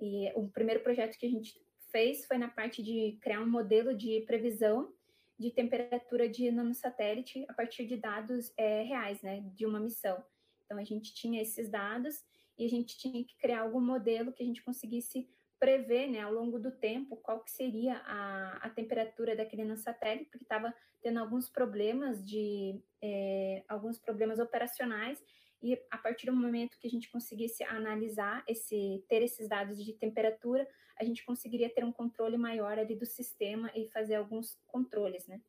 E 0.00 0.32
o 0.34 0.48
primeiro 0.48 0.82
projeto 0.82 1.16
que 1.16 1.26
a 1.26 1.30
gente 1.30 1.64
fez 1.92 2.26
foi 2.26 2.38
na 2.38 2.48
parte 2.48 2.82
de 2.82 3.16
criar 3.22 3.40
um 3.40 3.48
modelo 3.48 3.96
de 3.96 4.22
previsão 4.26 4.92
de 5.38 5.50
temperatura 5.50 6.28
de 6.28 6.50
nanosatélite 6.50 7.44
a 7.48 7.52
partir 7.52 7.86
de 7.86 7.96
dados 7.96 8.52
é, 8.56 8.82
reais, 8.82 9.20
né, 9.22 9.42
de 9.54 9.66
uma 9.66 9.80
missão. 9.80 10.22
Então 10.64 10.78
a 10.78 10.84
gente 10.84 11.14
tinha 11.14 11.42
esses 11.42 11.68
dados 11.68 12.22
e 12.56 12.64
a 12.64 12.68
gente 12.68 12.96
tinha 12.96 13.24
que 13.24 13.36
criar 13.36 13.62
algum 13.62 13.80
modelo 13.80 14.32
que 14.32 14.42
a 14.42 14.46
gente 14.46 14.62
conseguisse 14.62 15.28
prever, 15.58 16.08
né, 16.08 16.20
ao 16.20 16.32
longo 16.32 16.58
do 16.58 16.70
tempo, 16.70 17.16
qual 17.16 17.42
que 17.42 17.50
seria 17.50 17.96
a, 18.04 18.58
a 18.66 18.70
temperatura 18.70 19.34
daquele 19.34 19.76
satélite, 19.76 20.30
porque 20.30 20.44
estava 20.44 20.74
tendo 21.02 21.18
alguns 21.18 21.48
problemas 21.48 22.24
de 22.24 22.80
é, 23.02 23.64
alguns 23.68 23.98
problemas 23.98 24.38
operacionais 24.38 25.22
e 25.64 25.82
a 25.90 25.96
partir 25.96 26.26
do 26.26 26.36
momento 26.36 26.78
que 26.78 26.86
a 26.86 26.90
gente 26.90 27.10
conseguisse 27.10 27.64
analisar 27.64 28.44
esse 28.46 29.02
ter 29.08 29.22
esses 29.22 29.48
dados 29.48 29.82
de 29.82 29.94
temperatura, 29.94 30.68
a 30.98 31.04
gente 31.04 31.24
conseguiria 31.24 31.70
ter 31.70 31.82
um 31.82 31.90
controle 31.90 32.36
maior 32.36 32.78
ali 32.78 32.94
do 32.94 33.06
sistema 33.06 33.72
e 33.74 33.88
fazer 33.88 34.16
alguns 34.16 34.58
controles, 34.66 35.26
né? 35.26 35.40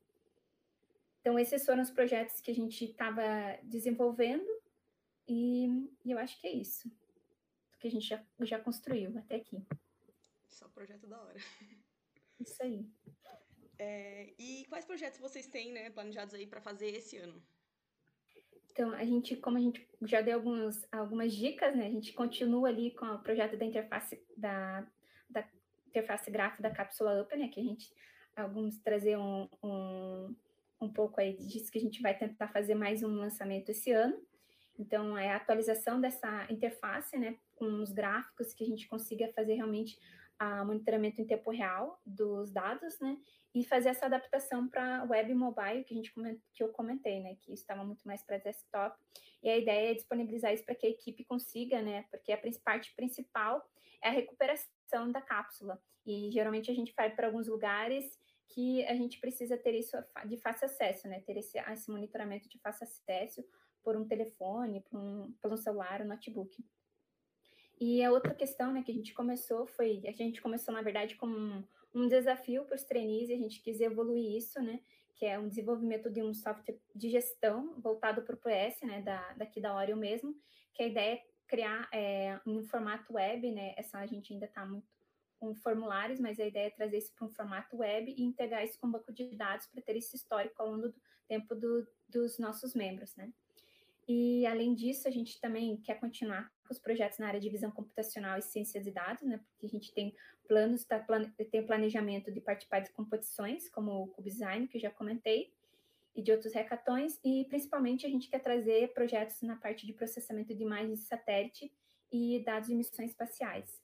Então, 1.19 1.37
esses 1.37 1.65
foram 1.65 1.81
os 1.81 1.89
projetos 1.89 2.39
que 2.39 2.49
a 2.49 2.55
gente 2.55 2.85
estava 2.85 3.21
desenvolvendo 3.63 4.47
e, 5.27 5.67
e, 6.05 6.11
eu 6.11 6.17
acho 6.17 6.39
que 6.39 6.47
é 6.47 6.51
isso 6.51 6.89
que 7.77 7.87
a 7.87 7.91
gente 7.91 8.07
já, 8.07 8.25
já 8.41 8.59
construiu 8.59 9.17
até 9.17 9.35
aqui. 9.35 9.61
Só 10.47 10.69
projeto 10.69 11.07
da 11.07 11.21
hora. 11.21 11.37
Isso 12.39 12.63
aí. 12.63 12.89
É, 13.77 14.33
e 14.39 14.65
quais 14.69 14.85
projetos 14.85 15.19
vocês 15.19 15.47
têm 15.47 15.71
né, 15.71 15.89
planejados 15.89 16.33
aí 16.33 16.47
para 16.47 16.61
fazer 16.61 16.87
esse 16.95 17.17
ano? 17.17 17.43
Então, 18.75 18.91
a 18.91 19.05
gente, 19.05 19.37
como 19.37 19.57
a 19.57 19.61
gente 19.61 19.87
já 20.01 20.19
deu 20.19 20.35
alguns, 20.35 20.85
algumas 20.91 21.33
dicas, 21.33 21.73
né? 21.73 21.87
A 21.87 21.89
gente 21.89 22.11
continua 22.11 22.67
ali 22.67 22.91
com 22.91 23.05
o 23.05 23.19
projeto 23.19 23.55
da 23.55 23.63
interface 23.63 24.21
da, 24.35 24.85
da 25.29 25.47
interface 25.87 26.29
gráfica 26.29 26.61
da 26.61 26.69
cápsula 26.69 27.21
Up, 27.21 27.33
né? 27.37 27.47
Que 27.47 27.61
a 27.61 27.63
gente 27.63 27.89
alguns 28.35 28.77
trazer 28.79 29.17
um, 29.17 29.47
um, 29.63 30.35
um 30.81 30.91
pouco 30.91 31.21
aí 31.21 31.37
disso 31.37 31.71
que 31.71 31.77
a 31.77 31.81
gente 31.81 32.01
vai 32.01 32.17
tentar 32.17 32.49
fazer 32.49 32.75
mais 32.75 33.01
um 33.01 33.15
lançamento 33.15 33.69
esse 33.69 33.93
ano. 33.93 34.21
Então, 34.77 35.17
é 35.17 35.31
a 35.31 35.37
atualização 35.37 36.01
dessa 36.01 36.45
interface, 36.51 37.17
né, 37.17 37.37
com 37.55 37.81
os 37.81 37.93
gráficos 37.93 38.53
que 38.53 38.61
a 38.61 38.67
gente 38.67 38.89
consiga 38.89 39.31
fazer 39.33 39.53
realmente 39.53 39.97
a 40.37 40.65
monitoramento 40.65 41.21
em 41.21 41.25
tempo 41.25 41.49
real 41.51 41.99
dos 42.05 42.51
dados, 42.51 42.99
né, 42.99 43.17
e 43.53 43.63
fazer 43.63 43.89
essa 43.89 44.05
adaptação 44.05 44.67
para 44.67 45.05
web 45.05 45.31
e 45.31 45.35
mobile 45.35 45.83
que 45.83 45.93
a 45.93 45.97
gente 45.97 46.13
que 46.53 46.63
eu 46.63 46.69
comentei, 46.69 47.21
né, 47.21 47.35
que 47.41 47.53
estava 47.53 47.83
muito 47.83 48.05
mais 48.05 48.21
para 48.23 48.37
desktop. 48.37 48.97
E 49.41 49.49
a 49.49 49.57
ideia 49.57 49.91
é 49.91 49.93
disponibilizar 49.93 50.53
isso 50.53 50.65
para 50.65 50.75
que 50.75 50.87
a 50.87 50.89
equipe 50.89 51.23
consiga, 51.23 51.81
né, 51.81 52.05
porque 52.11 52.33
a 52.33 52.39
parte 52.63 52.93
principal 52.95 53.65
é 54.03 54.09
a 54.09 54.11
recuperação 54.11 55.11
da 55.11 55.21
cápsula. 55.21 55.81
E 56.05 56.29
geralmente 56.31 56.69
a 56.69 56.73
gente 56.73 56.93
vai 56.95 57.15
para 57.15 57.27
alguns 57.27 57.47
lugares 57.47 58.19
que 58.49 58.85
a 58.85 58.93
gente 58.93 59.19
precisa 59.19 59.57
ter 59.57 59.73
isso 59.73 59.97
de 60.25 60.37
fácil 60.37 60.65
acesso, 60.65 61.07
né, 61.07 61.21
ter 61.21 61.37
esse, 61.37 61.57
esse 61.57 61.89
monitoramento 61.89 62.47
de 62.49 62.59
fácil 62.59 62.83
acesso 62.83 63.43
por 63.83 63.95
um 63.95 64.07
telefone, 64.07 64.81
por 64.81 64.99
um, 64.99 65.31
pelo 65.41 65.57
celular, 65.57 66.01
um 66.01 66.07
notebook. 66.07 66.63
E 67.79 68.03
a 68.03 68.11
outra 68.11 68.33
questão 68.33 68.71
né, 68.71 68.81
que 68.83 68.91
a 68.91 68.95
gente 68.95 69.13
começou 69.13 69.67
foi, 69.67 70.01
a 70.07 70.11
gente 70.11 70.41
começou, 70.41 70.73
na 70.73 70.81
verdade, 70.81 71.15
como 71.15 71.35
um, 71.37 71.63
um 71.93 72.07
desafio 72.07 72.63
para 72.65 72.75
os 72.75 72.83
trainees, 72.83 73.29
e 73.29 73.33
a 73.33 73.37
gente 73.37 73.61
quis 73.61 73.81
evoluir 73.81 74.37
isso, 74.37 74.61
né, 74.61 74.79
que 75.15 75.25
é 75.25 75.37
um 75.37 75.47
desenvolvimento 75.47 76.09
de 76.09 76.21
um 76.21 76.33
software 76.33 76.77
de 76.93 77.09
gestão 77.09 77.73
voltado 77.79 78.21
para 78.21 78.35
o 78.35 78.37
PS, 78.37 78.81
né, 78.83 79.01
da, 79.01 79.33
daqui 79.33 79.59
da 79.59 79.75
Oreo 79.75 79.97
mesmo, 79.97 80.35
que 80.73 80.83
a 80.83 80.87
ideia 80.87 81.15
é 81.15 81.23
criar 81.47 81.87
é, 81.93 82.39
um 82.45 82.63
formato 82.63 83.13
web, 83.13 83.51
né, 83.51 83.73
essa 83.77 83.99
a 83.99 84.05
gente 84.05 84.33
ainda 84.33 84.45
está 84.45 84.65
muito 84.65 84.87
com 85.37 85.53
formulários, 85.53 86.19
mas 86.19 86.39
a 86.39 86.45
ideia 86.45 86.67
é 86.67 86.69
trazer 86.69 86.97
isso 86.97 87.13
para 87.13 87.27
um 87.27 87.29
formato 87.29 87.77
web 87.77 88.09
e 88.09 88.23
integrar 88.23 88.63
isso 88.63 88.79
com 88.79 88.87
um 88.87 88.91
banco 88.91 89.11
de 89.11 89.35
dados 89.35 89.67
para 89.67 89.81
ter 89.81 89.97
esse 89.97 90.15
histórico 90.15 90.61
ao 90.61 90.69
longo 90.69 90.87
do 90.87 90.95
tempo 91.27 91.53
do, 91.53 91.85
dos 92.07 92.39
nossos 92.39 92.73
membros, 92.73 93.15
né. 93.15 93.31
E, 94.07 94.45
além 94.45 94.73
disso, 94.75 95.07
a 95.07 95.11
gente 95.11 95.39
também 95.41 95.77
quer 95.77 95.99
continuar 95.99 96.51
os 96.71 96.79
projetos 96.79 97.19
na 97.19 97.27
área 97.27 97.39
de 97.39 97.49
visão 97.49 97.71
computacional 97.71 98.37
e 98.37 98.41
ciência 98.41 98.81
de 98.81 98.91
dados, 98.91 99.23
né? 99.23 99.39
Porque 99.49 99.65
a 99.65 99.69
gente 99.69 99.93
tem 99.93 100.15
planos, 100.47 100.85
tá, 100.85 100.99
plane, 100.99 101.31
tem 101.51 101.65
planejamento 101.65 102.31
de 102.31 102.41
participar 102.41 102.79
de 102.79 102.91
competições, 102.91 103.69
como 103.69 103.91
o 104.03 104.07
CubeDesign, 104.07 104.67
que 104.67 104.77
eu 104.77 104.81
já 104.81 104.91
comentei, 104.91 105.53
e 106.15 106.21
de 106.21 106.31
outros 106.31 106.53
hackathons, 106.53 107.19
e 107.23 107.45
principalmente 107.45 108.05
a 108.05 108.09
gente 108.09 108.29
quer 108.29 108.39
trazer 108.39 108.93
projetos 108.93 109.41
na 109.41 109.55
parte 109.55 109.85
de 109.85 109.93
processamento 109.93 110.53
de 110.55 110.63
imagens 110.63 110.99
de 110.99 111.05
satélite 111.05 111.71
e 112.11 112.43
dados 112.45 112.69
de 112.69 112.75
missões 112.75 113.11
espaciais. 113.11 113.81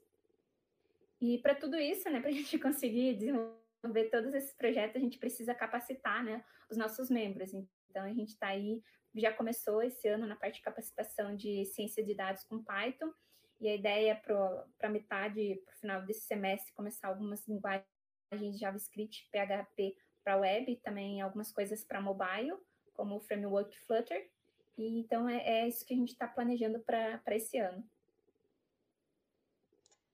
E 1.20 1.38
para 1.40 1.54
tudo 1.54 1.78
isso, 1.78 2.10
né, 2.10 2.20
para 2.20 2.30
a 2.30 2.34
gente 2.34 2.58
conseguir 2.58 3.16
desenvolver 3.16 3.62
todos 4.10 4.34
esses 4.34 4.54
projetos, 4.54 4.96
a 4.98 5.00
gente 5.00 5.18
precisa 5.18 5.54
capacitar 5.54 6.24
né, 6.24 6.44
os 6.70 6.78
nossos 6.78 7.10
membros. 7.10 7.54
Então, 7.54 8.04
a 8.04 8.14
gente 8.14 8.30
está 8.30 8.48
aí 8.48 8.82
já 9.20 9.34
começou 9.34 9.82
esse 9.82 10.08
ano 10.08 10.26
na 10.26 10.36
parte 10.36 10.56
de 10.56 10.62
capacitação 10.62 11.36
de 11.36 11.66
ciência 11.66 12.04
de 12.04 12.16
dados 12.16 12.44
com 12.46 12.64
Python, 12.64 13.12
e 13.60 13.68
a 13.68 13.76
ideia 13.76 14.12
é 14.14 14.16
para 14.16 14.90
metade, 14.90 15.62
para 15.66 15.74
o 15.74 15.78
final 15.78 16.02
desse 16.04 16.22
semestre, 16.22 16.74
começar 16.74 17.10
algumas 17.10 17.48
linguagens 17.48 17.86
de 18.32 18.58
JavaScript, 18.58 19.30
PHP 19.30 19.96
para 20.24 20.38
web, 20.38 20.76
também 20.78 21.22
algumas 21.22 21.52
coisas 21.52 21.84
para 21.84 22.02
mobile, 22.02 22.58
como 22.94 23.18
o 23.18 23.20
framework 23.20 23.78
Flutter. 23.82 24.32
E 24.78 25.00
então 25.00 25.30
é, 25.30 25.38
é 25.46 25.68
isso 25.68 25.86
que 25.86 25.94
a 25.94 25.98
gente 25.98 26.12
está 26.12 26.28
planejando 26.28 26.80
para 26.80 27.36
esse 27.36 27.60
ano. 27.60 27.88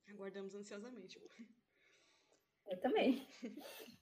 Aguardamos 0.09 0.53
ansiosamente. 0.53 1.17
Eu 2.69 2.77
também. 2.79 3.25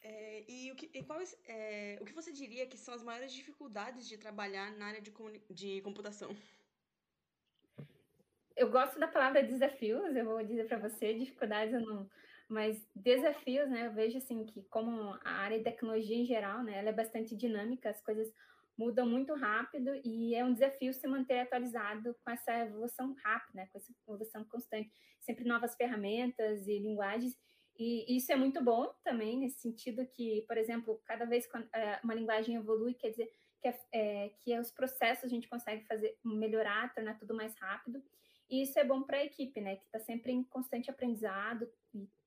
É, 0.00 0.44
e 0.48 0.72
o 0.72 0.76
que, 0.76 0.88
e 0.94 1.02
qual, 1.02 1.20
é, 1.46 1.98
o 2.00 2.04
que 2.04 2.14
você 2.14 2.32
diria 2.32 2.66
que 2.66 2.78
são 2.78 2.94
as 2.94 3.02
maiores 3.02 3.30
dificuldades 3.30 4.08
de 4.08 4.16
trabalhar 4.16 4.72
na 4.72 4.86
área 4.86 5.02
de, 5.02 5.12
de 5.50 5.82
computação? 5.82 6.34
Eu 8.56 8.70
gosto 8.70 8.98
da 8.98 9.06
palavra 9.06 9.42
desafios, 9.42 10.16
eu 10.16 10.24
vou 10.24 10.42
dizer 10.42 10.66
para 10.66 10.78
você, 10.78 11.12
dificuldades 11.12 11.74
eu 11.74 11.80
não. 11.80 12.08
Mas 12.48 12.82
desafios, 12.94 13.68
né? 13.68 13.86
Eu 13.86 13.92
vejo 13.92 14.16
assim 14.16 14.46
que, 14.46 14.62
como 14.70 15.12
a 15.22 15.30
área 15.30 15.58
de 15.58 15.64
tecnologia 15.64 16.16
em 16.16 16.24
geral, 16.24 16.62
né? 16.62 16.78
Ela 16.78 16.88
é 16.88 16.92
bastante 16.92 17.36
dinâmica, 17.36 17.90
as 17.90 18.00
coisas 18.00 18.32
mudam 18.78 19.06
muito 19.06 19.34
rápido 19.34 19.90
e 20.04 20.34
é 20.34 20.44
um 20.44 20.54
desafio 20.54 20.94
se 20.94 21.06
manter 21.08 21.40
atualizado 21.40 22.16
com 22.24 22.30
essa 22.30 22.60
evolução 22.60 23.14
rápida, 23.24 23.62
né? 23.62 23.68
com 23.72 23.78
essa 23.78 23.92
evolução 24.06 24.44
constante. 24.44 24.90
Sempre 25.20 25.44
novas 25.44 25.74
ferramentas 25.74 26.66
e 26.68 26.78
linguagens 26.78 27.36
e 27.78 28.16
isso 28.16 28.32
é 28.32 28.36
muito 28.36 28.62
bom 28.62 28.92
também, 29.04 29.38
nesse 29.38 29.60
sentido 29.60 30.04
que, 30.04 30.42
por 30.48 30.58
exemplo, 30.58 31.00
cada 31.04 31.24
vez 31.24 31.46
que 31.46 31.56
é, 31.72 32.00
uma 32.02 32.14
linguagem 32.14 32.56
evolui, 32.56 32.92
quer 32.94 33.10
dizer 33.10 33.30
que, 33.60 33.68
é, 33.68 33.80
é, 33.92 34.28
que 34.40 34.58
os 34.58 34.72
processos 34.72 35.24
a 35.24 35.28
gente 35.28 35.48
consegue 35.48 35.86
fazer 35.86 36.18
melhorar, 36.24 36.92
tornar 36.92 37.16
tudo 37.18 37.36
mais 37.36 37.54
rápido. 37.56 38.02
E 38.50 38.62
isso 38.62 38.78
é 38.80 38.84
bom 38.84 39.02
para 39.02 39.18
a 39.18 39.24
equipe, 39.24 39.60
né? 39.60 39.76
Que 39.76 39.84
está 39.84 40.00
sempre 40.00 40.32
em 40.32 40.42
constante 40.42 40.90
aprendizado, 40.90 41.70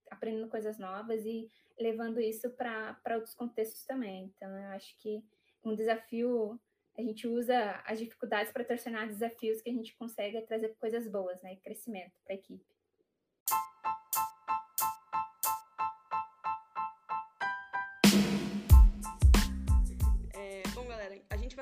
aprendendo 0.09 0.47
coisas 0.47 0.77
novas 0.77 1.25
e 1.25 1.49
levando 1.77 2.21
isso 2.21 2.49
para 2.51 3.15
outros 3.15 3.35
contextos 3.35 3.85
também. 3.85 4.31
Então, 4.35 4.49
eu 4.57 4.69
acho 4.69 4.97
que 4.99 5.21
um 5.65 5.75
desafio, 5.75 6.57
a 6.97 7.01
gente 7.01 7.27
usa 7.27 7.81
as 7.85 7.99
dificuldades 7.99 8.53
para 8.53 8.63
tornar 8.63 9.07
desafios 9.07 9.61
que 9.61 9.69
a 9.69 9.73
gente 9.73 9.95
consegue 9.97 10.41
trazer 10.43 10.75
coisas 10.77 11.09
boas, 11.09 11.41
né? 11.41 11.57
Crescimento 11.57 12.13
para 12.23 12.35
a 12.35 12.37
equipe. 12.37 12.70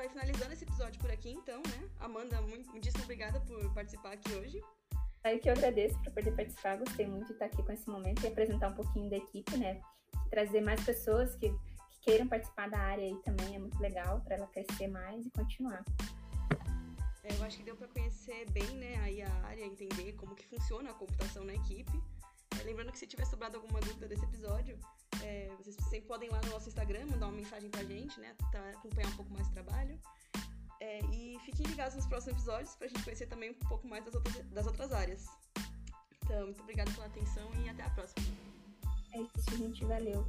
Vai 0.00 0.08
finalizando 0.08 0.52
esse 0.52 0.64
episódio 0.64 0.98
por 0.98 1.10
aqui, 1.10 1.30
então, 1.30 1.58
né? 1.58 1.90
Amanda, 1.98 2.40
muito, 2.40 2.70
muitíssimo 2.70 3.04
obrigada 3.04 3.38
por 3.40 3.74
participar 3.74 4.12
aqui 4.12 4.32
hoje. 4.32 4.62
Aí 5.22 5.38
que 5.38 5.48
eu 5.48 5.52
agradeço 5.52 5.98
por 6.02 6.12
poder 6.12 6.34
participar, 6.34 6.78
gostei 6.78 7.06
muito 7.06 7.26
de 7.26 7.32
estar 7.34 7.44
aqui 7.44 7.62
com 7.62 7.72
esse 7.72 7.86
momento 7.88 8.24
e 8.24 8.28
apresentar 8.28 8.68
um 8.68 8.74
pouquinho 8.74 9.10
da 9.10 9.18
equipe, 9.18 9.58
né? 9.58 9.78
Trazer 10.30 10.62
mais 10.62 10.82
pessoas 10.82 11.34
que, 11.34 11.50
que 11.50 12.00
queiram 12.00 12.26
participar 12.26 12.70
da 12.70 12.78
área 12.78 13.04
aí 13.04 13.16
também 13.22 13.56
é 13.56 13.58
muito 13.58 13.78
legal 13.78 14.22
para 14.22 14.36
ela 14.36 14.46
crescer 14.46 14.88
mais 14.88 15.26
e 15.26 15.30
continuar. 15.30 15.84
É, 17.24 17.34
eu 17.36 17.44
acho 17.44 17.58
que 17.58 17.64
deu 17.64 17.76
para 17.76 17.88
conhecer 17.88 18.50
bem, 18.52 18.70
né, 18.76 18.96
aí 19.02 19.20
a 19.20 19.32
área, 19.44 19.66
entender 19.66 20.14
como 20.14 20.34
que 20.34 20.46
funciona 20.46 20.90
a 20.90 20.94
computação 20.94 21.44
na 21.44 21.52
equipe. 21.52 22.02
É, 22.58 22.62
lembrando 22.62 22.90
que 22.90 22.98
se 22.98 23.06
tiver 23.06 23.26
sobrado 23.26 23.56
alguma 23.56 23.80
dúvida 23.80 24.08
desse 24.08 24.24
episódio, 24.24 24.78
é, 25.22 25.50
vocês 25.58 25.76
sempre 25.88 26.06
podem 26.06 26.28
ir 26.28 26.32
lá 26.32 26.40
no 26.42 26.50
nosso 26.50 26.68
Instagram, 26.68 27.06
mandar 27.06 27.26
uma 27.26 27.36
mensagem 27.36 27.70
pra 27.70 27.84
gente, 27.84 28.18
né? 28.20 28.34
Pra 28.50 28.70
acompanhar 28.70 29.08
um 29.08 29.16
pouco 29.16 29.32
mais 29.32 29.48
o 29.48 29.52
trabalho. 29.52 29.98
É, 30.80 31.00
e 31.12 31.38
fiquem 31.44 31.66
ligados 31.66 31.94
nos 31.94 32.06
próximos 32.06 32.36
episódios 32.36 32.74
pra 32.74 32.88
gente 32.88 33.02
conhecer 33.02 33.26
também 33.26 33.50
um 33.50 33.54
pouco 33.68 33.86
mais 33.86 34.04
das 34.04 34.14
outras, 34.14 34.36
das 34.46 34.66
outras 34.66 34.92
áreas. 34.92 35.26
Então, 36.24 36.44
muito 36.44 36.62
obrigada 36.62 36.90
pela 36.92 37.06
atenção 37.06 37.50
e 37.64 37.68
até 37.68 37.82
a 37.82 37.90
próxima. 37.90 38.26
É 39.12 39.20
isso, 39.20 39.56
gente. 39.58 39.84
Valeu. 39.84 40.26